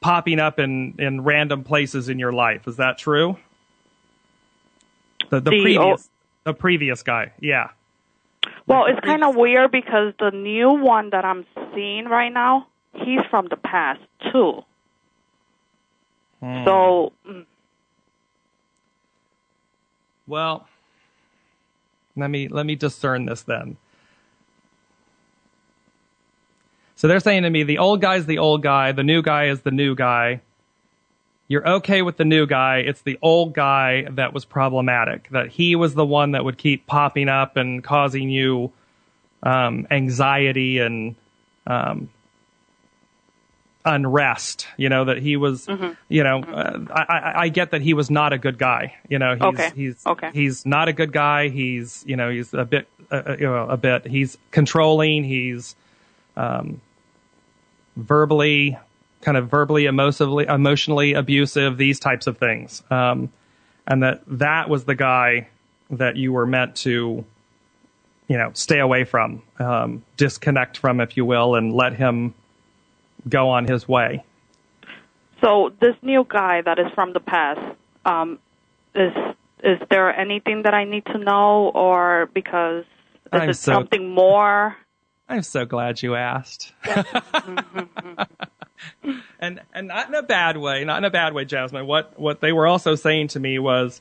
[0.00, 2.66] popping up in, in random places in your life.
[2.66, 3.36] Is that true?
[5.30, 6.10] The, the, the previous
[6.44, 7.68] the previous guy, yeah.
[8.66, 13.20] Well, it's kind of weird because the new one that I'm seeing right now, he's
[13.28, 14.00] from the past
[14.32, 14.64] too.
[16.40, 16.64] Hmm.
[16.64, 17.12] So.
[17.28, 17.46] Mm.
[20.26, 20.66] Well,
[22.16, 23.76] let me let me discern this then.
[27.00, 29.62] So they're saying to me, the old guy's the old guy, the new guy is
[29.62, 30.42] the new guy.
[31.48, 32.80] You're okay with the new guy.
[32.80, 36.86] It's the old guy that was problematic, that he was the one that would keep
[36.86, 38.70] popping up and causing you
[39.42, 41.14] um, anxiety and
[41.66, 42.10] um,
[43.86, 44.66] unrest.
[44.76, 45.68] You know that he was.
[45.68, 45.92] Mm-hmm.
[46.10, 48.94] You know, uh, I, I get that he was not a good guy.
[49.08, 49.70] You know, he's okay.
[49.74, 50.30] he's okay.
[50.34, 51.48] he's not a good guy.
[51.48, 54.06] He's you know he's a bit uh, uh you know a bit.
[54.06, 55.24] He's controlling.
[55.24, 55.74] He's
[56.36, 56.82] um,
[58.00, 58.78] verbally,
[59.22, 62.82] kind of verbally, emotionally, emotionally abusive, these types of things.
[62.90, 63.30] Um,
[63.86, 65.48] and that that was the guy
[65.90, 67.24] that you were meant to,
[68.28, 72.34] you know, stay away from, um, disconnect from, if you will, and let him
[73.28, 74.24] go on his way.
[75.40, 77.60] So this new guy that is from the past,
[78.04, 78.38] um,
[78.94, 79.12] is
[79.62, 82.84] is there anything that I need to know, or because
[83.32, 84.76] is I'm it so, something more?
[85.30, 86.72] I'm so glad you asked.
[89.38, 91.86] and and not in a bad way, not in a bad way, Jasmine.
[91.86, 94.00] What what they were also saying to me was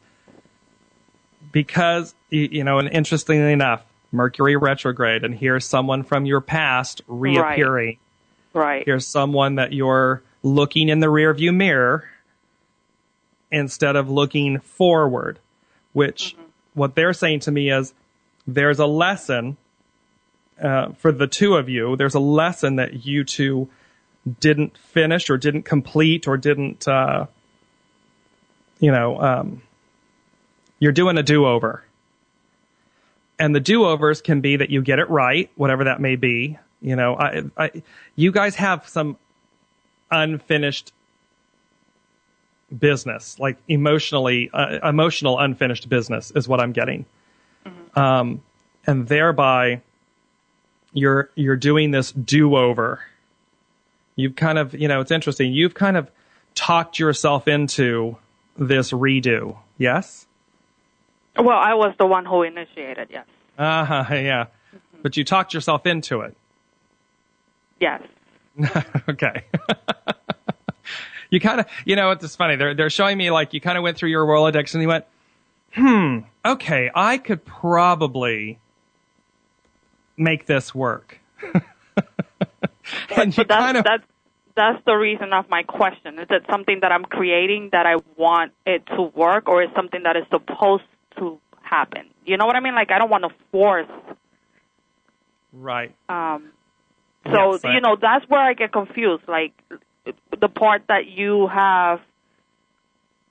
[1.52, 8.00] because you know, and interestingly enough, Mercury retrograde, and here's someone from your past reappearing.
[8.54, 8.66] Right.
[8.66, 8.86] right.
[8.86, 12.10] Here's someone that you're looking in the rearview mirror
[13.52, 15.38] instead of looking forward.
[15.94, 16.46] Which mm-hmm.
[16.74, 17.94] what they're saying to me is
[18.48, 19.58] there's a lesson
[20.62, 23.70] uh, for the two of you, there's a lesson that you two
[24.40, 27.26] didn't finish or didn't complete or didn't, uh,
[28.80, 29.62] you know, um,
[30.80, 31.84] You're doing a do over.
[33.38, 36.58] And the do overs can be that you get it right, whatever that may be.
[36.82, 37.84] You know, I, I,
[38.16, 39.18] you guys have some
[40.12, 40.94] unfinished
[42.78, 47.06] business, like emotionally, uh, emotional unfinished business is what I'm getting.
[47.66, 48.00] Mm-hmm.
[48.00, 48.42] Um,
[48.86, 49.82] and thereby
[50.94, 53.02] you're, you're doing this do over.
[54.16, 55.54] You've kind of, you know, it's interesting.
[55.54, 56.10] You've kind of
[56.56, 58.18] talked yourself into
[58.58, 59.58] this redo.
[59.78, 60.26] Yes?
[61.38, 63.26] Well, I was the one who initiated, yes.
[63.58, 64.46] Uh huh, yeah.
[64.46, 65.02] Mm-hmm.
[65.02, 66.36] But you talked yourself into it.
[67.80, 68.02] Yes.
[69.10, 69.46] okay.
[71.30, 72.56] you kind of, you know, it's funny.
[72.56, 75.06] They're they're showing me like you kind of went through your Rolodex and you went,
[75.74, 78.60] hmm, okay, I could probably
[80.20, 81.20] make this work.
[81.54, 81.64] and
[83.10, 84.04] but, but that's, kind of, that's
[84.56, 86.20] that's the reason of my question.
[86.20, 90.04] Is it something that I'm creating that I want it to work, or is something
[90.04, 90.84] that is supposed
[91.18, 92.10] to happen?
[92.26, 92.76] You know what I mean?
[92.76, 93.88] Like I don't want to force.
[95.54, 95.96] Right.
[96.10, 96.52] Um.
[97.26, 99.24] So yes, you know that's where I get confused.
[99.28, 99.54] Like
[100.40, 102.00] the part that you have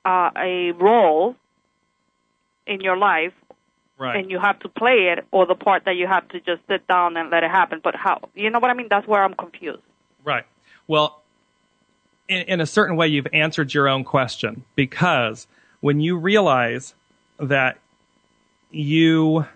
[0.05, 1.37] uh, a role
[2.67, 3.33] in your life
[3.99, 4.17] right.
[4.17, 6.87] and you have to play it or the part that you have to just sit
[6.87, 9.35] down and let it happen but how you know what i mean that's where i'm
[9.35, 9.83] confused
[10.25, 10.45] right
[10.87, 11.23] well
[12.29, 15.47] in, in a certain way you've answered your own question because
[15.81, 16.95] when you realize
[17.39, 17.79] that
[18.71, 19.47] you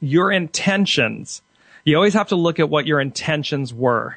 [0.00, 1.42] your intentions
[1.84, 4.16] you always have to look at what your intentions were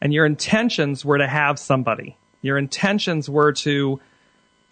[0.00, 2.16] and your intentions were to have somebody.
[2.42, 4.00] Your intentions were to,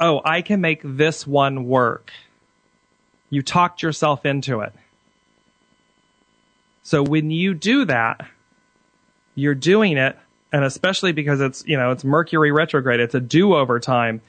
[0.00, 2.12] oh, I can make this one work.
[3.30, 4.72] You talked yourself into it.
[6.82, 8.26] So when you do that,
[9.34, 10.18] you're doing it,
[10.52, 14.22] and especially because it's, you know, it's Mercury retrograde, it's a do-over time,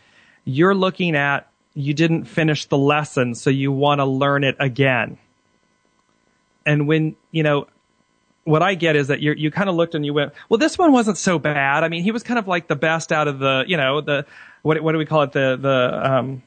[0.43, 5.17] you're looking at you didn't finish the lesson, so you want to learn it again.
[6.65, 7.67] And when, you know,
[8.43, 10.77] what I get is that you you kind of looked and you went, well, this
[10.77, 11.83] one wasn't so bad.
[11.83, 14.25] I mean, he was kind of like the best out of the, you know, the
[14.63, 16.43] what what do we call it the the um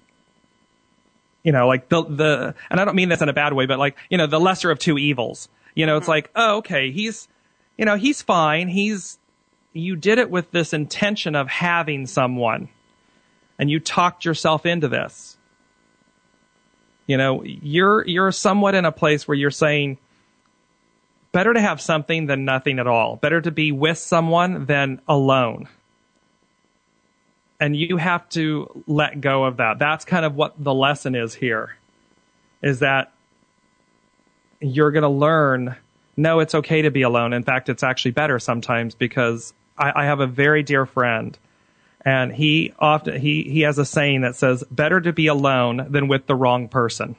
[1.43, 3.79] you know like the the and I don't mean this in a bad way, but
[3.79, 5.49] like you know the lesser of two evils.
[5.75, 6.11] You know, it's mm-hmm.
[6.11, 7.29] like oh okay, he's
[7.77, 8.69] you know he's fine.
[8.69, 9.19] He's
[9.73, 12.69] you did it with this intention of having someone,
[13.59, 15.37] and you talked yourself into this.
[17.07, 19.99] You know, you're you're somewhat in a place where you're saying
[21.33, 23.17] better to have something than nothing at all.
[23.17, 25.69] Better to be with someone than alone.
[27.63, 29.79] And you have to let go of that.
[29.79, 31.77] That's kind of what the lesson is here.
[32.61, 33.13] Is that
[34.61, 35.77] you're going to learn
[36.17, 37.33] no, it's okay to be alone.
[37.33, 41.39] In fact, it's actually better sometimes because I, I have a very dear friend
[42.05, 46.09] and he often he he has a saying that says better to be alone than
[46.09, 47.15] with the wrong person.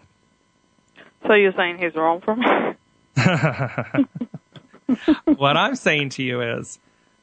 [1.25, 2.45] So you're saying he's wrong for me?
[5.37, 6.79] what I'm saying to you is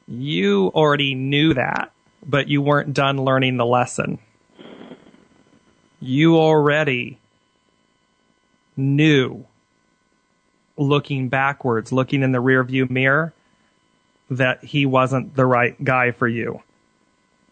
[0.07, 1.91] you already knew that,
[2.25, 4.19] but you weren't done learning the lesson.
[5.99, 7.19] You already
[8.75, 9.45] knew
[10.77, 13.33] looking backwards, looking in the rearview mirror,
[14.29, 16.61] that he wasn't the right guy for you.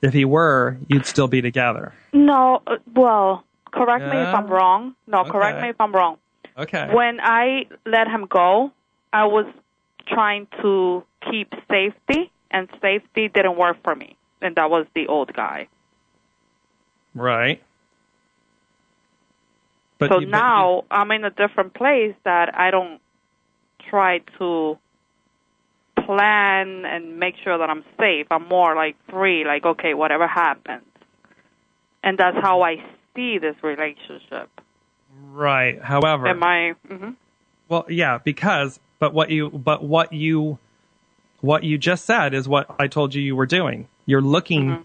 [0.02, 1.94] If he were, you'd still be together.
[2.14, 4.12] No, uh, well, correct yeah.
[4.12, 4.96] me if I'm wrong.
[5.06, 5.30] No, okay.
[5.30, 6.18] correct me if I'm wrong.
[6.58, 6.90] Okay.
[6.94, 8.72] When I let him go,
[9.12, 9.46] I was
[10.08, 14.16] trying to keep safety, and safety didn't work for me.
[14.42, 15.68] And that was the old guy.
[17.14, 17.62] Right.
[19.98, 23.02] But so you, now you, I'm in a different place that I don't
[23.90, 24.78] try to
[26.06, 28.28] plan and make sure that I'm safe.
[28.32, 30.84] I'm more like free, like, okay, whatever happens.
[32.02, 32.78] And that's how I
[33.16, 34.50] see this relationship.
[35.32, 35.82] Right.
[35.82, 36.74] However, am I?
[36.88, 37.12] Mm-hmm.
[37.68, 40.60] Well, yeah, because but what you but what you
[41.42, 43.88] what you just said is what I told you you were doing.
[44.06, 44.84] You're looking mm-hmm.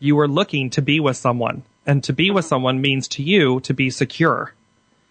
[0.00, 2.36] you were looking to be with someone, and to be mm-hmm.
[2.36, 4.52] with someone means to you to be secure.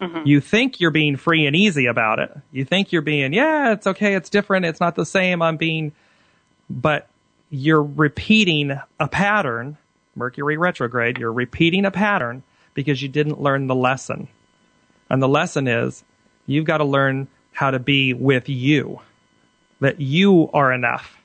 [0.01, 0.27] Mm-hmm.
[0.27, 2.35] You think you're being free and easy about it.
[2.51, 5.43] You think you're being, yeah, it's okay, it's different, it's not the same.
[5.43, 5.91] I'm being,
[6.69, 7.07] but
[7.51, 9.77] you're repeating a pattern.
[10.15, 11.19] Mercury retrograde.
[11.19, 12.43] You're repeating a pattern
[12.73, 14.27] because you didn't learn the lesson.
[15.09, 16.03] And the lesson is
[16.47, 19.01] you've got to learn how to be with you,
[19.81, 21.17] that you are enough.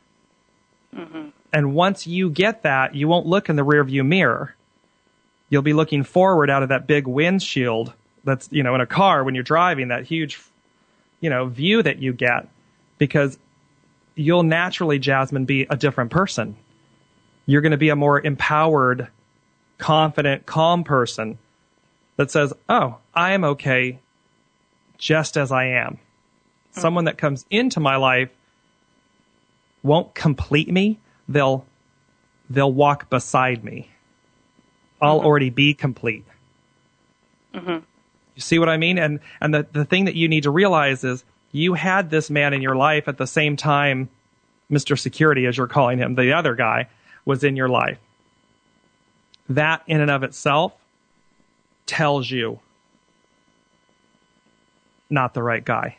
[0.94, 1.28] Mm-hmm.
[1.52, 4.54] And once you get that, you won't look in the rearview mirror.
[5.48, 7.92] You'll be looking forward out of that big windshield
[8.24, 10.40] that's, you know, in a car when you're driving, that huge,
[11.20, 12.48] you know, view that you get
[12.98, 13.38] because
[14.16, 16.57] you'll naturally, Jasmine, be a different person.
[17.44, 19.09] You're going to be a more empowered,
[19.78, 21.38] confident, calm person
[22.16, 24.00] that says, "Oh, I am okay
[24.98, 26.80] just as I am." Mm-hmm.
[26.80, 28.30] Someone that comes into my life
[29.87, 30.99] won't complete me.
[31.28, 31.64] They'll
[32.51, 33.91] they'll walk beside me.
[35.01, 35.26] I'll mm-hmm.
[35.26, 36.24] already be complete.
[37.55, 37.78] Mm-hmm.
[38.34, 38.99] You see what I mean?
[38.99, 42.53] And and the the thing that you need to realize is you had this man
[42.53, 44.11] in your life at the same time
[44.70, 44.99] Mr.
[44.99, 46.89] Security as you're calling him, the other guy
[47.24, 47.99] was in your life.
[49.49, 50.72] That in and of itself
[51.87, 52.59] tells you
[55.09, 55.99] not the right guy.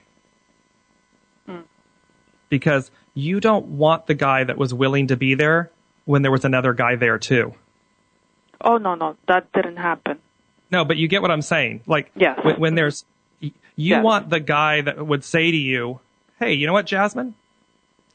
[2.50, 5.72] Because you don't want the guy that was willing to be there
[6.06, 7.54] when there was another guy there too.
[8.62, 10.20] Oh no, no, that didn't happen.
[10.72, 11.82] No, but you get what I'm saying.
[11.88, 12.40] Like yes.
[12.44, 13.06] when, when there's
[13.40, 14.04] you yes.
[14.04, 16.00] want the guy that would say to you,
[16.40, 17.36] "Hey, you know what, Jasmine?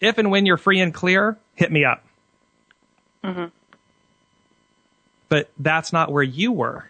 [0.01, 2.05] If and when you're free and clear, hit me up."
[3.23, 3.47] Mm-hmm.
[5.29, 6.89] But that's not where you were.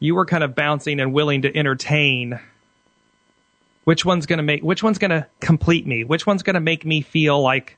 [0.00, 2.40] You were kind of bouncing and willing to entertain.
[3.84, 6.04] Which one's going to make which one's going to complete me?
[6.04, 7.76] Which one's going to make me feel like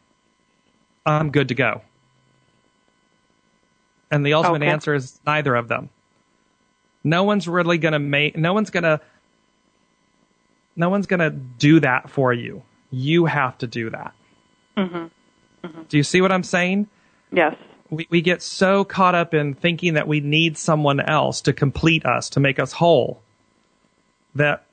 [1.07, 1.82] I'm good to go?
[4.11, 4.70] And the ultimate okay.
[4.70, 5.90] answer is neither of them.
[7.02, 9.00] No one's really going to make, no one's going to,
[10.76, 12.62] no one's going to do that for you.
[12.90, 14.14] You have to do that.
[14.76, 15.66] Mm-hmm.
[15.66, 15.82] Mm-hmm.
[15.88, 16.88] Do you see what I'm saying?
[17.32, 17.57] Yes.
[17.90, 22.07] We, we get so caught up in thinking that we need someone else to complete
[22.07, 23.20] us, to make us whole,
[24.34, 24.64] that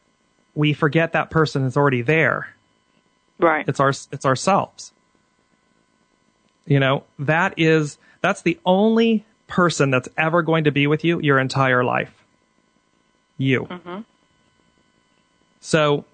[0.56, 2.54] we forget that person is already there.
[3.40, 3.68] Right.
[3.68, 4.92] It's our, it's ourselves.
[6.66, 11.20] You know, that is, that's the only person that's ever going to be with you
[11.20, 12.14] your entire life
[13.42, 13.64] you.
[13.64, 14.02] Mm-hmm.
[15.60, 16.06] So,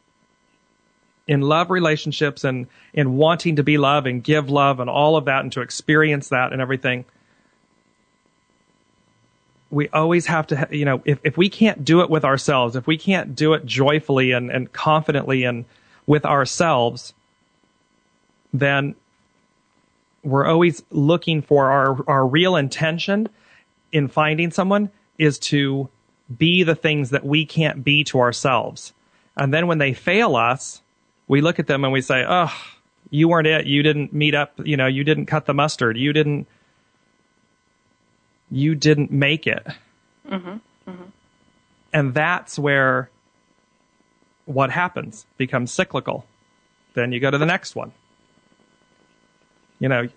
[1.27, 5.25] in love relationships and in wanting to be loved and give love and all of
[5.25, 7.05] that and to experience that and everything,
[9.69, 12.87] we always have to, you know, if, if we can't do it with ourselves, if
[12.87, 15.65] we can't do it joyfully and, and confidently and
[16.05, 17.13] with ourselves,
[18.53, 18.95] then
[20.23, 23.29] we're always looking for our, our real intention
[23.91, 25.89] in finding someone is to
[26.37, 28.93] be the things that we can't be to ourselves.
[29.35, 30.81] And then when they fail us,
[31.27, 32.53] we look at them and we say, oh,
[33.09, 33.65] you weren't it.
[33.65, 34.53] You didn't meet up.
[34.63, 35.97] You know, you didn't cut the mustard.
[35.97, 36.47] You didn't,
[38.49, 39.65] you didn't make it.
[40.27, 40.49] Mm-hmm.
[40.89, 41.03] Mm-hmm.
[41.93, 43.09] And that's where
[44.45, 46.25] what happens becomes cyclical.
[46.93, 47.91] Then you go to the next one.
[49.79, 50.07] You know,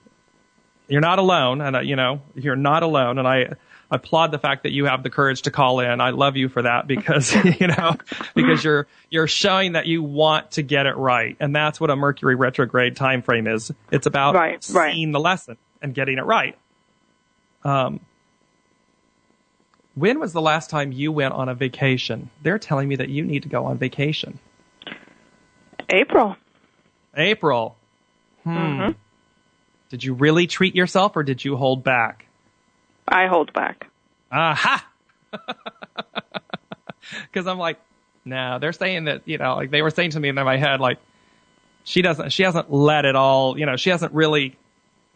[0.89, 3.18] you're not alone and uh, you know, you're not alone.
[3.18, 3.51] And I,
[3.91, 6.01] applaud the fact that you have the courage to call in.
[6.01, 7.97] I love you for that because, you know,
[8.35, 11.37] because you're, you're showing that you want to get it right.
[11.41, 13.72] And that's what a Mercury retrograde time frame is.
[13.91, 15.12] It's about right, seeing right.
[15.12, 16.57] the lesson and getting it right.
[17.64, 18.01] Um,
[19.95, 22.30] when was the last time you went on a vacation?
[22.43, 24.38] They're telling me that you need to go on vacation.
[25.88, 26.36] April.
[27.16, 27.76] April.
[28.45, 28.57] Hmm.
[28.57, 28.93] Mm-hmm.
[29.91, 32.26] Did you really treat yourself or did you hold back?
[33.09, 33.88] I hold back.
[34.30, 34.86] Aha!
[37.22, 37.78] Because I'm like,
[38.24, 40.80] no, they're saying that, you know, like they were saying to me in my head,
[40.80, 40.99] like,
[41.84, 44.57] she doesn't, she hasn't let it all, you know, she hasn't really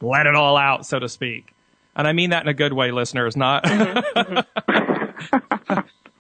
[0.00, 1.53] let it all out, so to speak.
[1.96, 4.36] And I mean that in a good way, listeners, not mm-hmm.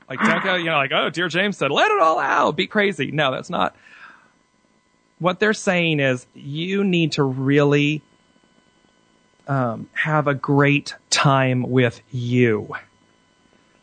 [0.08, 2.66] like don't go, you know, like, oh, dear James said, let it all out, be
[2.66, 3.10] crazy.
[3.10, 3.74] No, that's not.
[5.18, 8.02] What they're saying is you need to really
[9.48, 12.74] um, have a great time with you.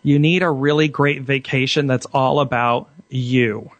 [0.04, 3.72] You need a really great vacation that's all about you.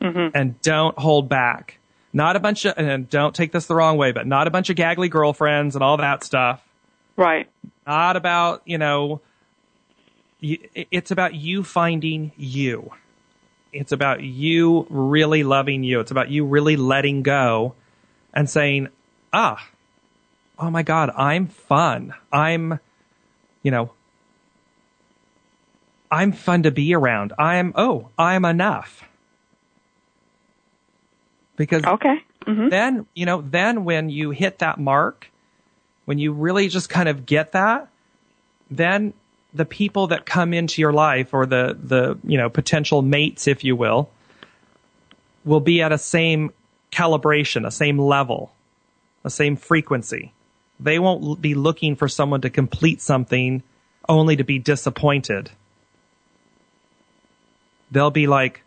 [0.00, 0.36] Mm-hmm.
[0.36, 1.78] And don't hold back.
[2.12, 4.68] Not a bunch of, and don't take this the wrong way, but not a bunch
[4.68, 6.62] of gaggly girlfriends and all that stuff.
[7.16, 7.48] Right.
[7.86, 9.20] Not about, you know,
[10.40, 12.92] it's about you finding you.
[13.72, 16.00] It's about you really loving you.
[16.00, 17.74] It's about you really letting go
[18.34, 18.88] and saying,
[19.32, 19.66] ah,
[20.58, 22.14] oh my God, I'm fun.
[22.32, 22.78] I'm,
[23.62, 23.92] you know,
[26.10, 27.32] I'm fun to be around.
[27.38, 29.04] I'm, oh, I'm enough.
[31.56, 32.22] Because okay.
[32.46, 32.68] Mm-hmm.
[32.68, 35.30] then, you know, then when you hit that mark,
[36.04, 37.88] when you really just kind of get that,
[38.70, 39.12] then
[39.54, 43.64] the people that come into your life or the, the, you know, potential mates, if
[43.64, 44.10] you will,
[45.44, 46.52] will be at a same
[46.90, 48.52] calibration, a same level,
[49.24, 50.32] a same frequency.
[50.80, 53.62] They won't be looking for someone to complete something
[54.08, 55.50] only to be disappointed.
[57.90, 58.62] They'll be like,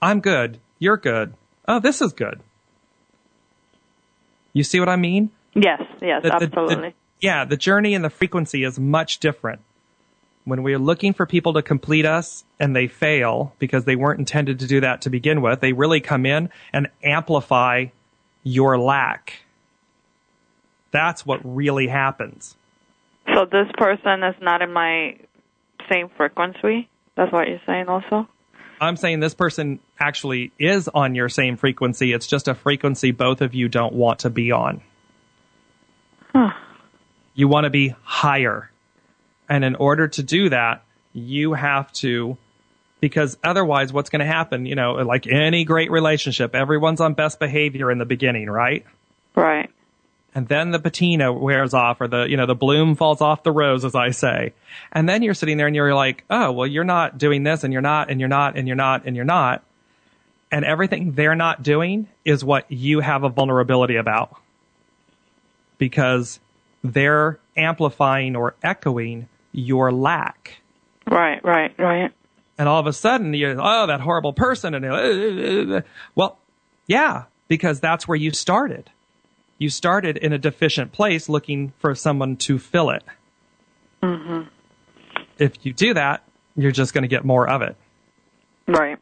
[0.00, 0.58] I'm good.
[0.78, 1.34] You're good.
[1.66, 2.40] Oh, this is good.
[4.52, 5.30] You see what I mean?
[5.62, 6.74] Yes, yes, the, absolutely.
[6.74, 9.60] The, the, yeah, the journey and the frequency is much different
[10.48, 14.58] when we're looking for people to complete us and they fail because they weren't intended
[14.60, 17.84] to do that to begin with, they really come in and amplify
[18.42, 19.42] your lack.
[20.90, 22.56] That's what really happens.
[23.34, 25.18] So this person is not in my
[25.90, 26.88] same frequency?
[27.14, 28.26] That's what you're saying also?
[28.80, 32.14] I'm saying this person actually is on your same frequency.
[32.14, 34.80] It's just a frequency both of you don't want to be on.
[37.38, 38.68] You want to be higher.
[39.48, 40.82] And in order to do that,
[41.12, 42.36] you have to,
[42.98, 44.66] because otherwise, what's going to happen?
[44.66, 48.84] You know, like any great relationship, everyone's on best behavior in the beginning, right?
[49.36, 49.70] Right.
[50.34, 53.52] And then the patina wears off, or the you know the bloom falls off the
[53.52, 54.52] rose, as I say.
[54.90, 57.72] And then you're sitting there and you're like, oh well, you're not doing this, and
[57.72, 59.62] you're not, and you're not, and you're not, and you're not.
[60.50, 64.34] And everything they're not doing is what you have a vulnerability about,
[65.78, 66.40] because
[66.82, 70.60] they're amplifying or echoing your lack.
[71.06, 72.12] Right, right, right.
[72.58, 74.74] And all of a sudden, you oh, that horrible person.
[74.74, 75.82] And uh,
[76.14, 76.38] well,
[76.86, 78.90] yeah, because that's where you started.
[79.58, 83.02] You started in a deficient place looking for someone to fill it.
[84.02, 84.48] Mm-hmm.
[85.38, 86.22] If you do that,
[86.56, 87.76] you're just going to get more of it.
[88.66, 88.98] Right.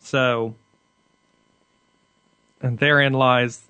[0.00, 0.54] So,
[2.60, 3.62] and therein lies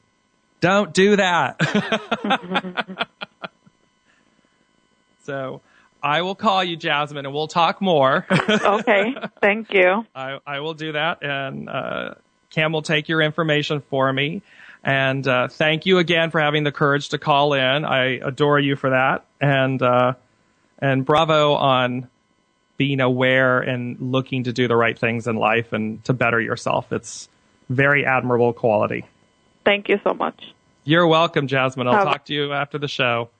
[0.60, 3.08] don't do that.
[5.24, 5.60] so,
[6.02, 8.26] I will call you, Jasmine, and we'll talk more.
[8.48, 10.06] okay, thank you.
[10.14, 12.14] I, I will do that, and uh,
[12.50, 14.42] Cam will take your information for me.
[14.84, 17.84] And uh, thank you again for having the courage to call in.
[17.84, 20.14] I adore you for that, and uh,
[20.78, 22.08] and bravo on
[22.76, 26.92] being aware and looking to do the right things in life and to better yourself.
[26.92, 27.28] It's
[27.68, 29.06] very admirable quality.
[29.66, 30.54] Thank you so much.
[30.84, 31.88] You're welcome, Jasmine.
[31.88, 33.30] I'll talk to you after the show.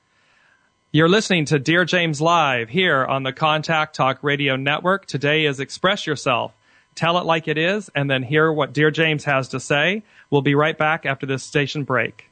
[0.91, 5.07] You're listening to Dear James Live here on the Contact Talk Radio Network.
[5.07, 6.53] Today is Express Yourself.
[6.97, 10.03] Tell it like it is, and then hear what Dear James has to say.
[10.29, 12.29] We'll be right back after this station break.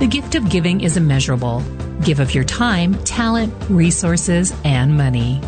[0.00, 1.62] The gift of giving is immeasurable.
[2.02, 5.40] Give of your time, talent, resources, and money.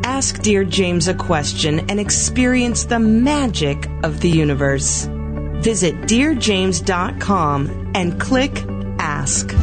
[0.03, 5.05] Ask Dear James a question and experience the magic of the universe.
[5.61, 8.65] Visit DearJames.com and click
[8.99, 9.53] Ask.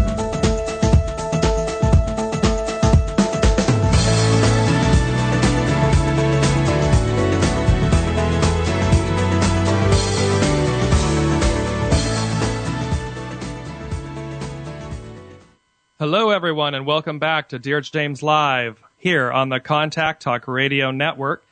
[16.13, 20.91] Hello, everyone, and welcome back to Dear James Live here on the Contact Talk Radio
[20.91, 21.45] Network.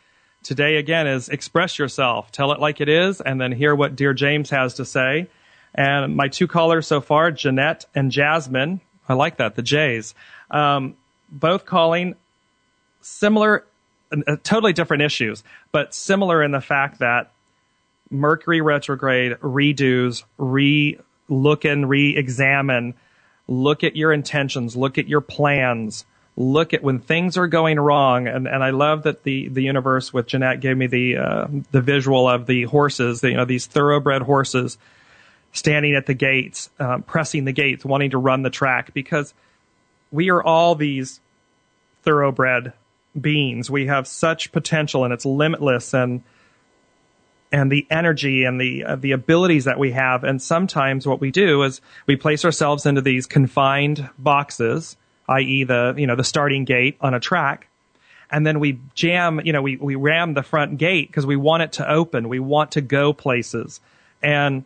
[0.42, 2.32] Today, again, is Express Yourself.
[2.32, 5.28] Tell it like it is, and then hear what Dear James has to say.
[5.76, 10.16] And my two callers so far, Jeanette and Jasmine, I like that, the J's,
[10.50, 10.96] um,
[11.30, 12.16] both calling
[13.00, 13.64] similar,
[14.10, 17.30] uh, totally different issues, but similar in the fact that
[18.10, 20.98] Mercury retrograde redos, re
[21.28, 22.94] look and re examine
[23.48, 26.04] look at your intentions, look at your plans,
[26.36, 28.28] look at when things are going wrong.
[28.28, 31.80] And, and I love that the, the universe with Jeanette gave me the, uh, the
[31.80, 34.78] visual of the horses, the, you know, these thoroughbred horses
[35.52, 39.34] standing at the gates, um, pressing the gates, wanting to run the track because
[40.12, 41.20] we are all these
[42.02, 42.74] thoroughbred
[43.18, 43.70] beings.
[43.70, 46.22] We have such potential and it's limitless and,
[47.50, 50.24] and the energy and the uh, the abilities that we have.
[50.24, 54.96] And sometimes what we do is we place ourselves into these confined boxes,
[55.28, 57.68] i.e., the you know the starting gate on a track,
[58.30, 61.62] and then we jam, you know, we we ram the front gate because we want
[61.62, 62.28] it to open.
[62.28, 63.80] We want to go places,
[64.22, 64.64] and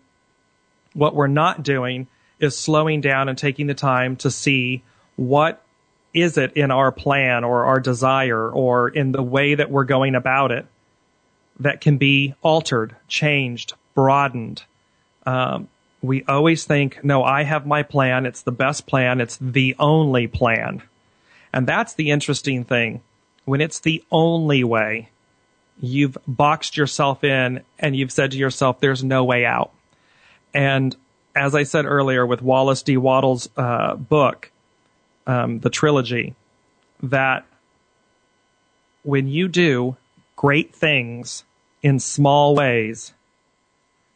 [0.95, 2.09] what we're not doing
[2.41, 4.83] is slowing down and taking the time to see
[5.17, 5.65] what
[6.13, 10.15] is it in our plan or our desire or in the way that we're going
[10.15, 10.67] about it
[11.61, 14.65] that can be altered, changed, broadened.
[15.27, 15.69] Um,
[16.03, 18.27] we always think, no, I have my plan.
[18.27, 19.21] It's the best plan.
[19.21, 20.83] It's the only plan.
[21.53, 23.03] And that's the interesting thing.
[23.45, 25.11] When it's the only way,
[25.81, 29.73] you've boxed yourself in and you've said to yourself, there's no way out.
[30.55, 30.97] And
[31.35, 32.97] as I said earlier with Wallace D.
[32.97, 34.51] Wattles' uh, book,
[35.27, 36.35] um, the trilogy,
[37.03, 37.45] that
[39.03, 39.97] when you do
[40.37, 41.45] great things
[41.83, 43.13] in small ways,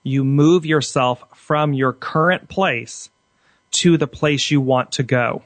[0.02, 3.10] you move yourself from your current place
[3.72, 5.42] to the place you want to go.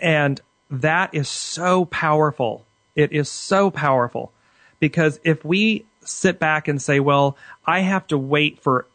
[0.00, 0.40] And
[0.70, 2.64] that is so powerful.
[2.94, 4.32] It is so powerful
[4.80, 8.86] because if we sit back and say, well, I have to wait for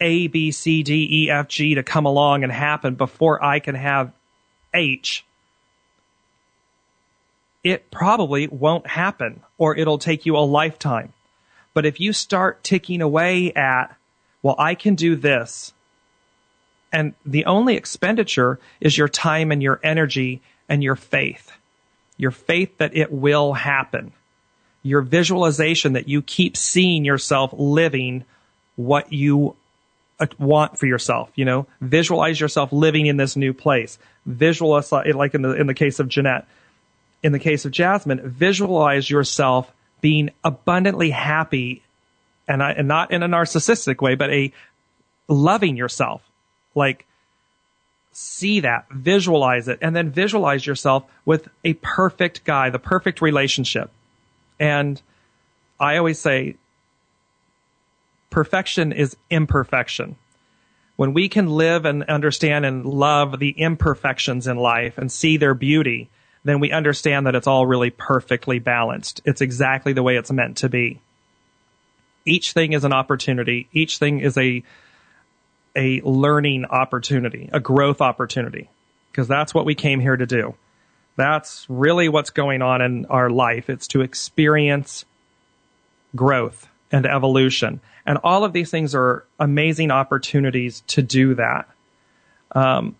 [0.00, 3.74] A, B, C, D, E, F, G to come along and happen before I can
[3.74, 4.12] have
[4.72, 5.24] H,
[7.62, 11.12] it probably won't happen or it'll take you a lifetime.
[11.74, 13.94] But if you start ticking away at,
[14.42, 15.72] well, I can do this,
[16.92, 21.52] and the only expenditure is your time and your energy and your faith.
[22.16, 24.12] Your faith that it will happen.
[24.82, 28.24] Your visualization that you keep seeing yourself living
[28.76, 29.54] what you
[30.18, 33.98] uh, want for yourself, you know, visualize yourself living in this new place.
[34.26, 36.46] Visualize, like in the, in the case of Jeanette,
[37.22, 41.82] in the case of Jasmine, visualize yourself being abundantly happy
[42.46, 44.52] and, I, and not in a narcissistic way, but a
[45.26, 46.22] loving yourself.
[46.74, 47.06] Like,
[48.12, 53.90] see that, visualize it, and then visualize yourself with a perfect guy, the perfect relationship.
[54.58, 55.00] And
[55.78, 56.56] I always say,
[58.30, 60.16] perfection is imperfection.
[60.96, 65.54] When we can live and understand and love the imperfections in life and see their
[65.54, 66.10] beauty,
[66.48, 69.20] then we understand that it's all really perfectly balanced.
[69.24, 71.00] It's exactly the way it's meant to be.
[72.24, 73.68] Each thing is an opportunity.
[73.72, 74.62] Each thing is a,
[75.76, 78.68] a learning opportunity, a growth opportunity,
[79.10, 80.54] because that's what we came here to do.
[81.16, 83.68] That's really what's going on in our life.
[83.68, 85.04] It's to experience
[86.14, 87.80] growth and evolution.
[88.06, 91.68] And all of these things are amazing opportunities to do that.
[92.52, 92.96] Um,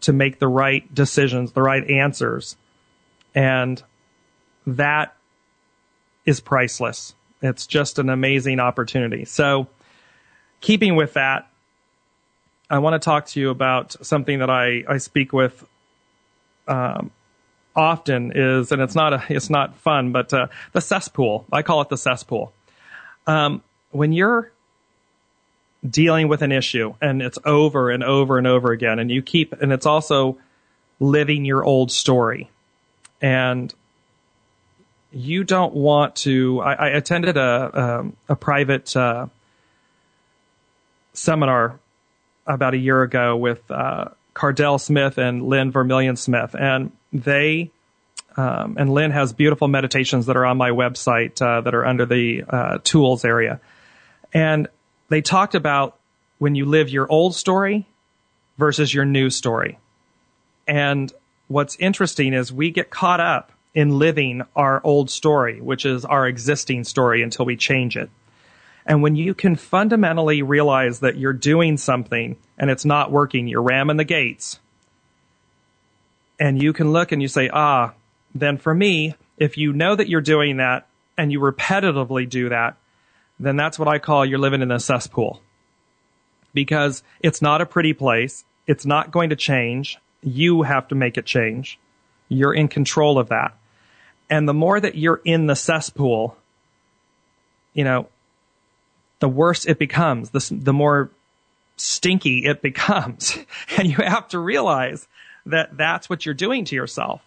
[0.00, 2.56] to make the right decisions, the right answers.
[3.32, 3.80] And
[4.66, 5.14] that
[6.24, 7.14] is priceless.
[7.42, 9.24] It's just an amazing opportunity.
[9.24, 9.68] So,
[10.60, 11.48] keeping with that,
[12.68, 15.64] I want to talk to you about something that I, I speak with
[16.66, 17.10] um,
[17.76, 21.46] often is, and it's not a, it's not fun, but uh, the cesspool.
[21.52, 22.52] I call it the cesspool.
[23.26, 24.50] Um, when you're
[25.88, 29.52] dealing with an issue and it's over and over and over again, and you keep,
[29.52, 30.38] and it's also
[30.98, 32.50] living your old story.
[33.20, 33.72] And
[35.16, 36.60] you don't want to.
[36.60, 39.28] I, I attended a um, a private uh,
[41.14, 41.80] seminar
[42.46, 47.70] about a year ago with uh, Cardell Smith and Lynn Vermillion Smith, and they
[48.36, 52.04] um, and Lynn has beautiful meditations that are on my website uh, that are under
[52.04, 53.60] the uh, tools area,
[54.34, 54.68] and
[55.08, 55.96] they talked about
[56.38, 57.86] when you live your old story
[58.58, 59.78] versus your new story,
[60.68, 61.10] and
[61.48, 66.26] what's interesting is we get caught up in living our old story, which is our
[66.26, 68.08] existing story until we change it.
[68.86, 73.60] And when you can fundamentally realize that you're doing something and it's not working, you're
[73.60, 74.58] ramming the gates,
[76.40, 77.92] and you can look and you say, ah,
[78.34, 80.86] then for me, if you know that you're doing that
[81.18, 82.76] and you repetitively do that,
[83.38, 85.42] then that's what I call you're living in a cesspool.
[86.54, 88.42] Because it's not a pretty place.
[88.66, 89.98] It's not going to change.
[90.22, 91.78] You have to make it change.
[92.30, 93.54] You're in control of that.
[94.28, 96.36] And the more that you're in the cesspool,
[97.74, 98.08] you know,
[99.20, 101.10] the worse it becomes, the, the more
[101.76, 103.38] stinky it becomes.
[103.76, 105.06] And you have to realize
[105.46, 107.22] that that's what you're doing to yourself.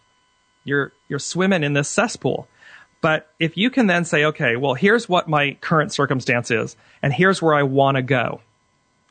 [0.66, 2.48] You're, you're swimming in this cesspool.
[3.02, 7.14] But if you can then say, okay, well, here's what my current circumstance is, and
[7.14, 8.42] here's where I want to go.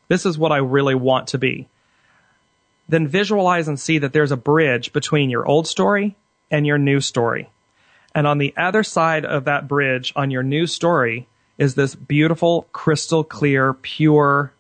[0.08, 1.68] This is what I really want to be.
[2.88, 6.16] Then visualize and see that there's a bridge between your old story
[6.50, 7.48] and your new story.
[8.18, 12.66] And on the other side of that bridge on your new story is this beautiful,
[12.72, 14.52] crystal clear, pure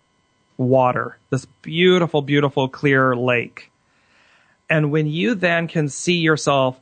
[0.56, 3.72] water, this beautiful, beautiful, clear lake.
[4.70, 6.78] And when you then can see yourself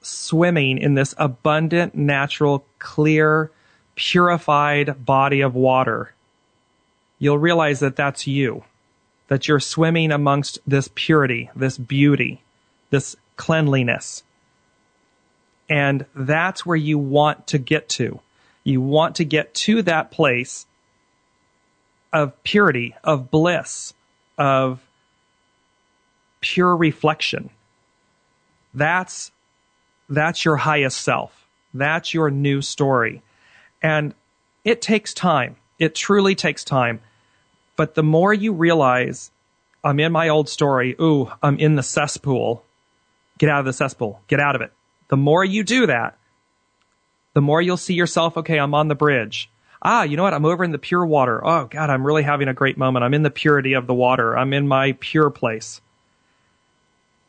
[0.00, 3.50] swimming in this abundant, natural, clear,
[3.94, 6.14] purified body of water,
[7.18, 8.64] you'll realize that that's you,
[9.28, 12.40] that you're swimming amongst this purity, this beauty,
[12.88, 14.22] this cleanliness.
[15.68, 18.20] And that's where you want to get to.
[18.64, 20.66] You want to get to that place
[22.12, 23.92] of purity, of bliss,
[24.38, 24.80] of
[26.40, 27.50] pure reflection.
[28.74, 29.30] That's,
[30.08, 31.46] that's your highest self.
[31.72, 33.22] That's your new story.
[33.82, 34.14] And
[34.64, 35.56] it takes time.
[35.78, 37.00] It truly takes time.
[37.76, 39.30] But the more you realize,
[39.82, 42.64] I'm in my old story, ooh, I'm in the cesspool,
[43.38, 44.72] get out of the cesspool, get out of it.
[45.08, 46.18] The more you do that,
[47.34, 49.50] the more you'll see yourself, okay, I'm on the bridge
[49.84, 50.34] ah, you know what?
[50.34, 51.44] I'm over in the pure water.
[51.44, 53.04] Oh God, I'm really having a great moment.
[53.04, 54.36] I'm in the purity of the water.
[54.36, 55.80] I'm in my pure place.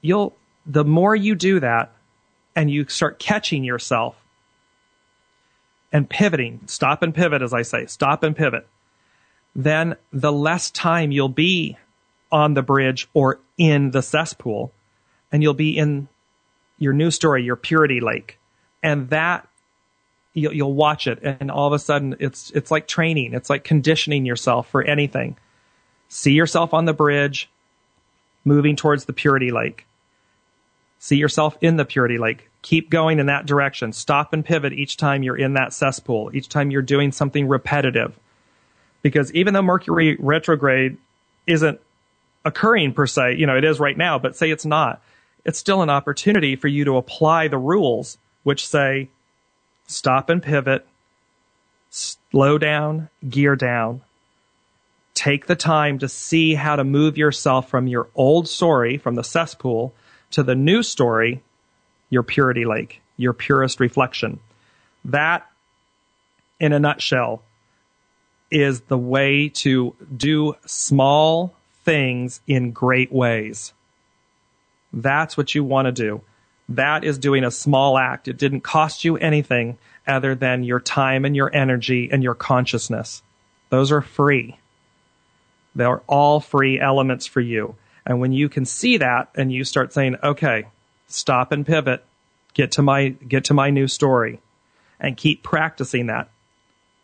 [0.02, 1.92] You'll, the more you do that
[2.56, 4.16] and you start catching yourself
[5.92, 8.68] and pivoting, stop and pivot, as I say, stop and pivot,
[9.56, 11.78] then the less time you'll be
[12.32, 14.72] on the bridge or in the cesspool
[15.32, 16.08] and you'll be in
[16.78, 18.40] your new story, your purity lake.
[18.84, 19.48] And that
[20.34, 23.34] you'll, you'll watch it and all of a sudden it's, it's like training.
[23.34, 25.38] It's like conditioning yourself for anything.
[26.10, 27.50] See yourself on the bridge,
[28.44, 29.86] moving towards the purity lake.
[31.00, 32.50] See yourself in the purity lake.
[32.62, 33.94] Keep going in that direction.
[33.94, 38.18] Stop and pivot each time you're in that cesspool, each time you're doing something repetitive.
[39.02, 40.98] Because even though Mercury retrograde
[41.46, 41.80] isn't
[42.44, 45.02] occurring per se, you know, it is right now, but say it's not,
[45.46, 49.10] it's still an opportunity for you to apply the rules which say
[49.88, 50.86] stop and pivot,
[51.90, 54.02] slow down, gear down.
[55.14, 59.24] Take the time to see how to move yourself from your old story, from the
[59.24, 59.94] cesspool,
[60.32, 61.42] to the new story,
[62.10, 64.40] your purity lake, your purest reflection.
[65.06, 65.50] That,
[66.60, 67.44] in a nutshell,
[68.52, 73.74] is the way to do small things in great ways.
[74.96, 76.22] That's what you want to do.
[76.70, 78.28] That is doing a small act.
[78.28, 79.78] It didn't cost you anything
[80.08, 83.22] other than your time and your energy and your consciousness.
[83.70, 84.58] Those are free.
[85.76, 87.76] They're all free elements for you.
[88.06, 90.66] And when you can see that and you start saying, okay,
[91.08, 92.04] stop and pivot,
[92.54, 94.40] get to my, get to my new story
[95.00, 96.30] and keep practicing that.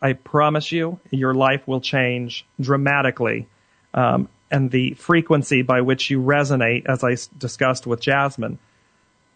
[0.02, 3.48] I promise you, your life will change dramatically.
[3.94, 8.60] Um, and the frequency by which you resonate, as I discussed with Jasmine,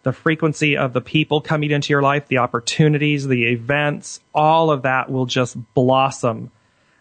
[0.03, 4.83] the frequency of the people coming into your life, the opportunities, the events, all of
[4.83, 6.51] that will just blossom.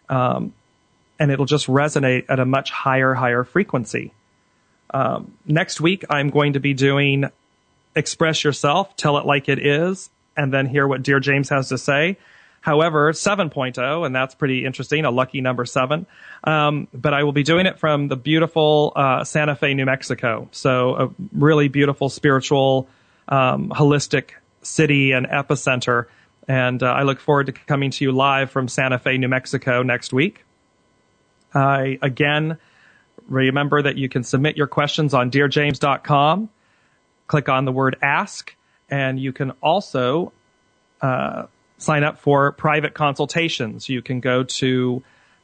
[0.09, 0.53] Um,
[1.19, 4.11] and it'll just resonate at a much higher, higher frequency.
[4.91, 7.25] Um, next week, I'm going to be doing
[7.95, 11.77] Express Yourself, Tell It Like It Is, and then hear what Dear James has to
[11.77, 12.17] say.
[12.65, 16.07] However, 7.0, and that's pretty interesting, a lucky number seven.
[16.43, 20.49] Um, but I will be doing it from the beautiful uh, Santa Fe, New Mexico.
[20.51, 22.87] So a really beautiful spiritual,
[23.27, 24.31] um, holistic
[24.63, 26.07] city and epicenter.
[26.47, 29.83] And uh, I look forward to coming to you live from Santa Fe, New Mexico
[29.83, 30.43] next week.
[31.53, 32.57] I again
[33.27, 36.49] remember that you can submit your questions on dearjames.com.
[37.27, 38.55] Click on the word ask,
[38.89, 40.33] and you can also
[41.01, 41.45] uh,
[41.77, 43.89] sign up for private consultations.
[43.89, 45.03] You can go to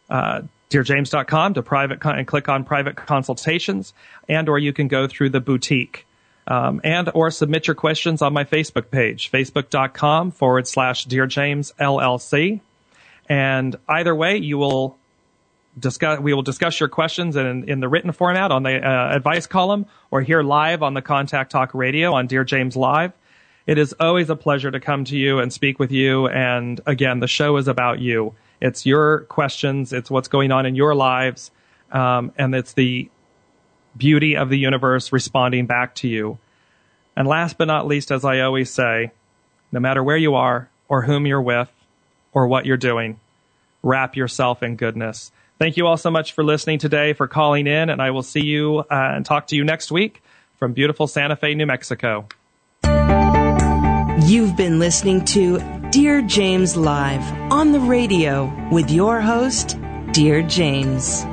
[0.09, 3.93] uh, dearjames.com to private con- and click on private consultations,
[4.27, 6.05] and or you can go through the boutique.
[6.47, 11.71] Um, and or submit your questions on my Facebook page, facebook.com forward slash Dear James
[11.79, 12.61] LLC.
[13.29, 14.97] And either way, you will
[15.79, 19.47] discuss, we will discuss your questions in, in the written format on the uh, advice
[19.47, 23.13] column or here live on the Contact Talk Radio on Dear James Live.
[23.71, 26.27] It is always a pleasure to come to you and speak with you.
[26.27, 28.35] And again, the show is about you.
[28.59, 29.93] It's your questions.
[29.93, 31.51] It's what's going on in your lives.
[31.89, 33.09] Um, and it's the
[33.95, 36.37] beauty of the universe responding back to you.
[37.15, 39.13] And last but not least, as I always say,
[39.71, 41.71] no matter where you are or whom you're with
[42.33, 43.21] or what you're doing,
[43.83, 45.31] wrap yourself in goodness.
[45.59, 48.43] Thank you all so much for listening today, for calling in, and I will see
[48.43, 50.21] you uh, and talk to you next week
[50.59, 52.27] from beautiful Santa Fe, New Mexico.
[54.31, 55.59] You've been listening to
[55.89, 59.77] Dear James Live on the radio with your host,
[60.13, 61.25] Dear James.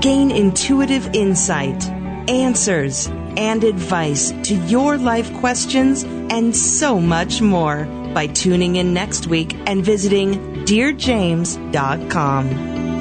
[0.00, 1.84] Gain intuitive insight,
[2.30, 9.26] answers, and advice to your life questions and so much more by tuning in next
[9.26, 10.34] week and visiting
[10.64, 12.93] DearJames.com.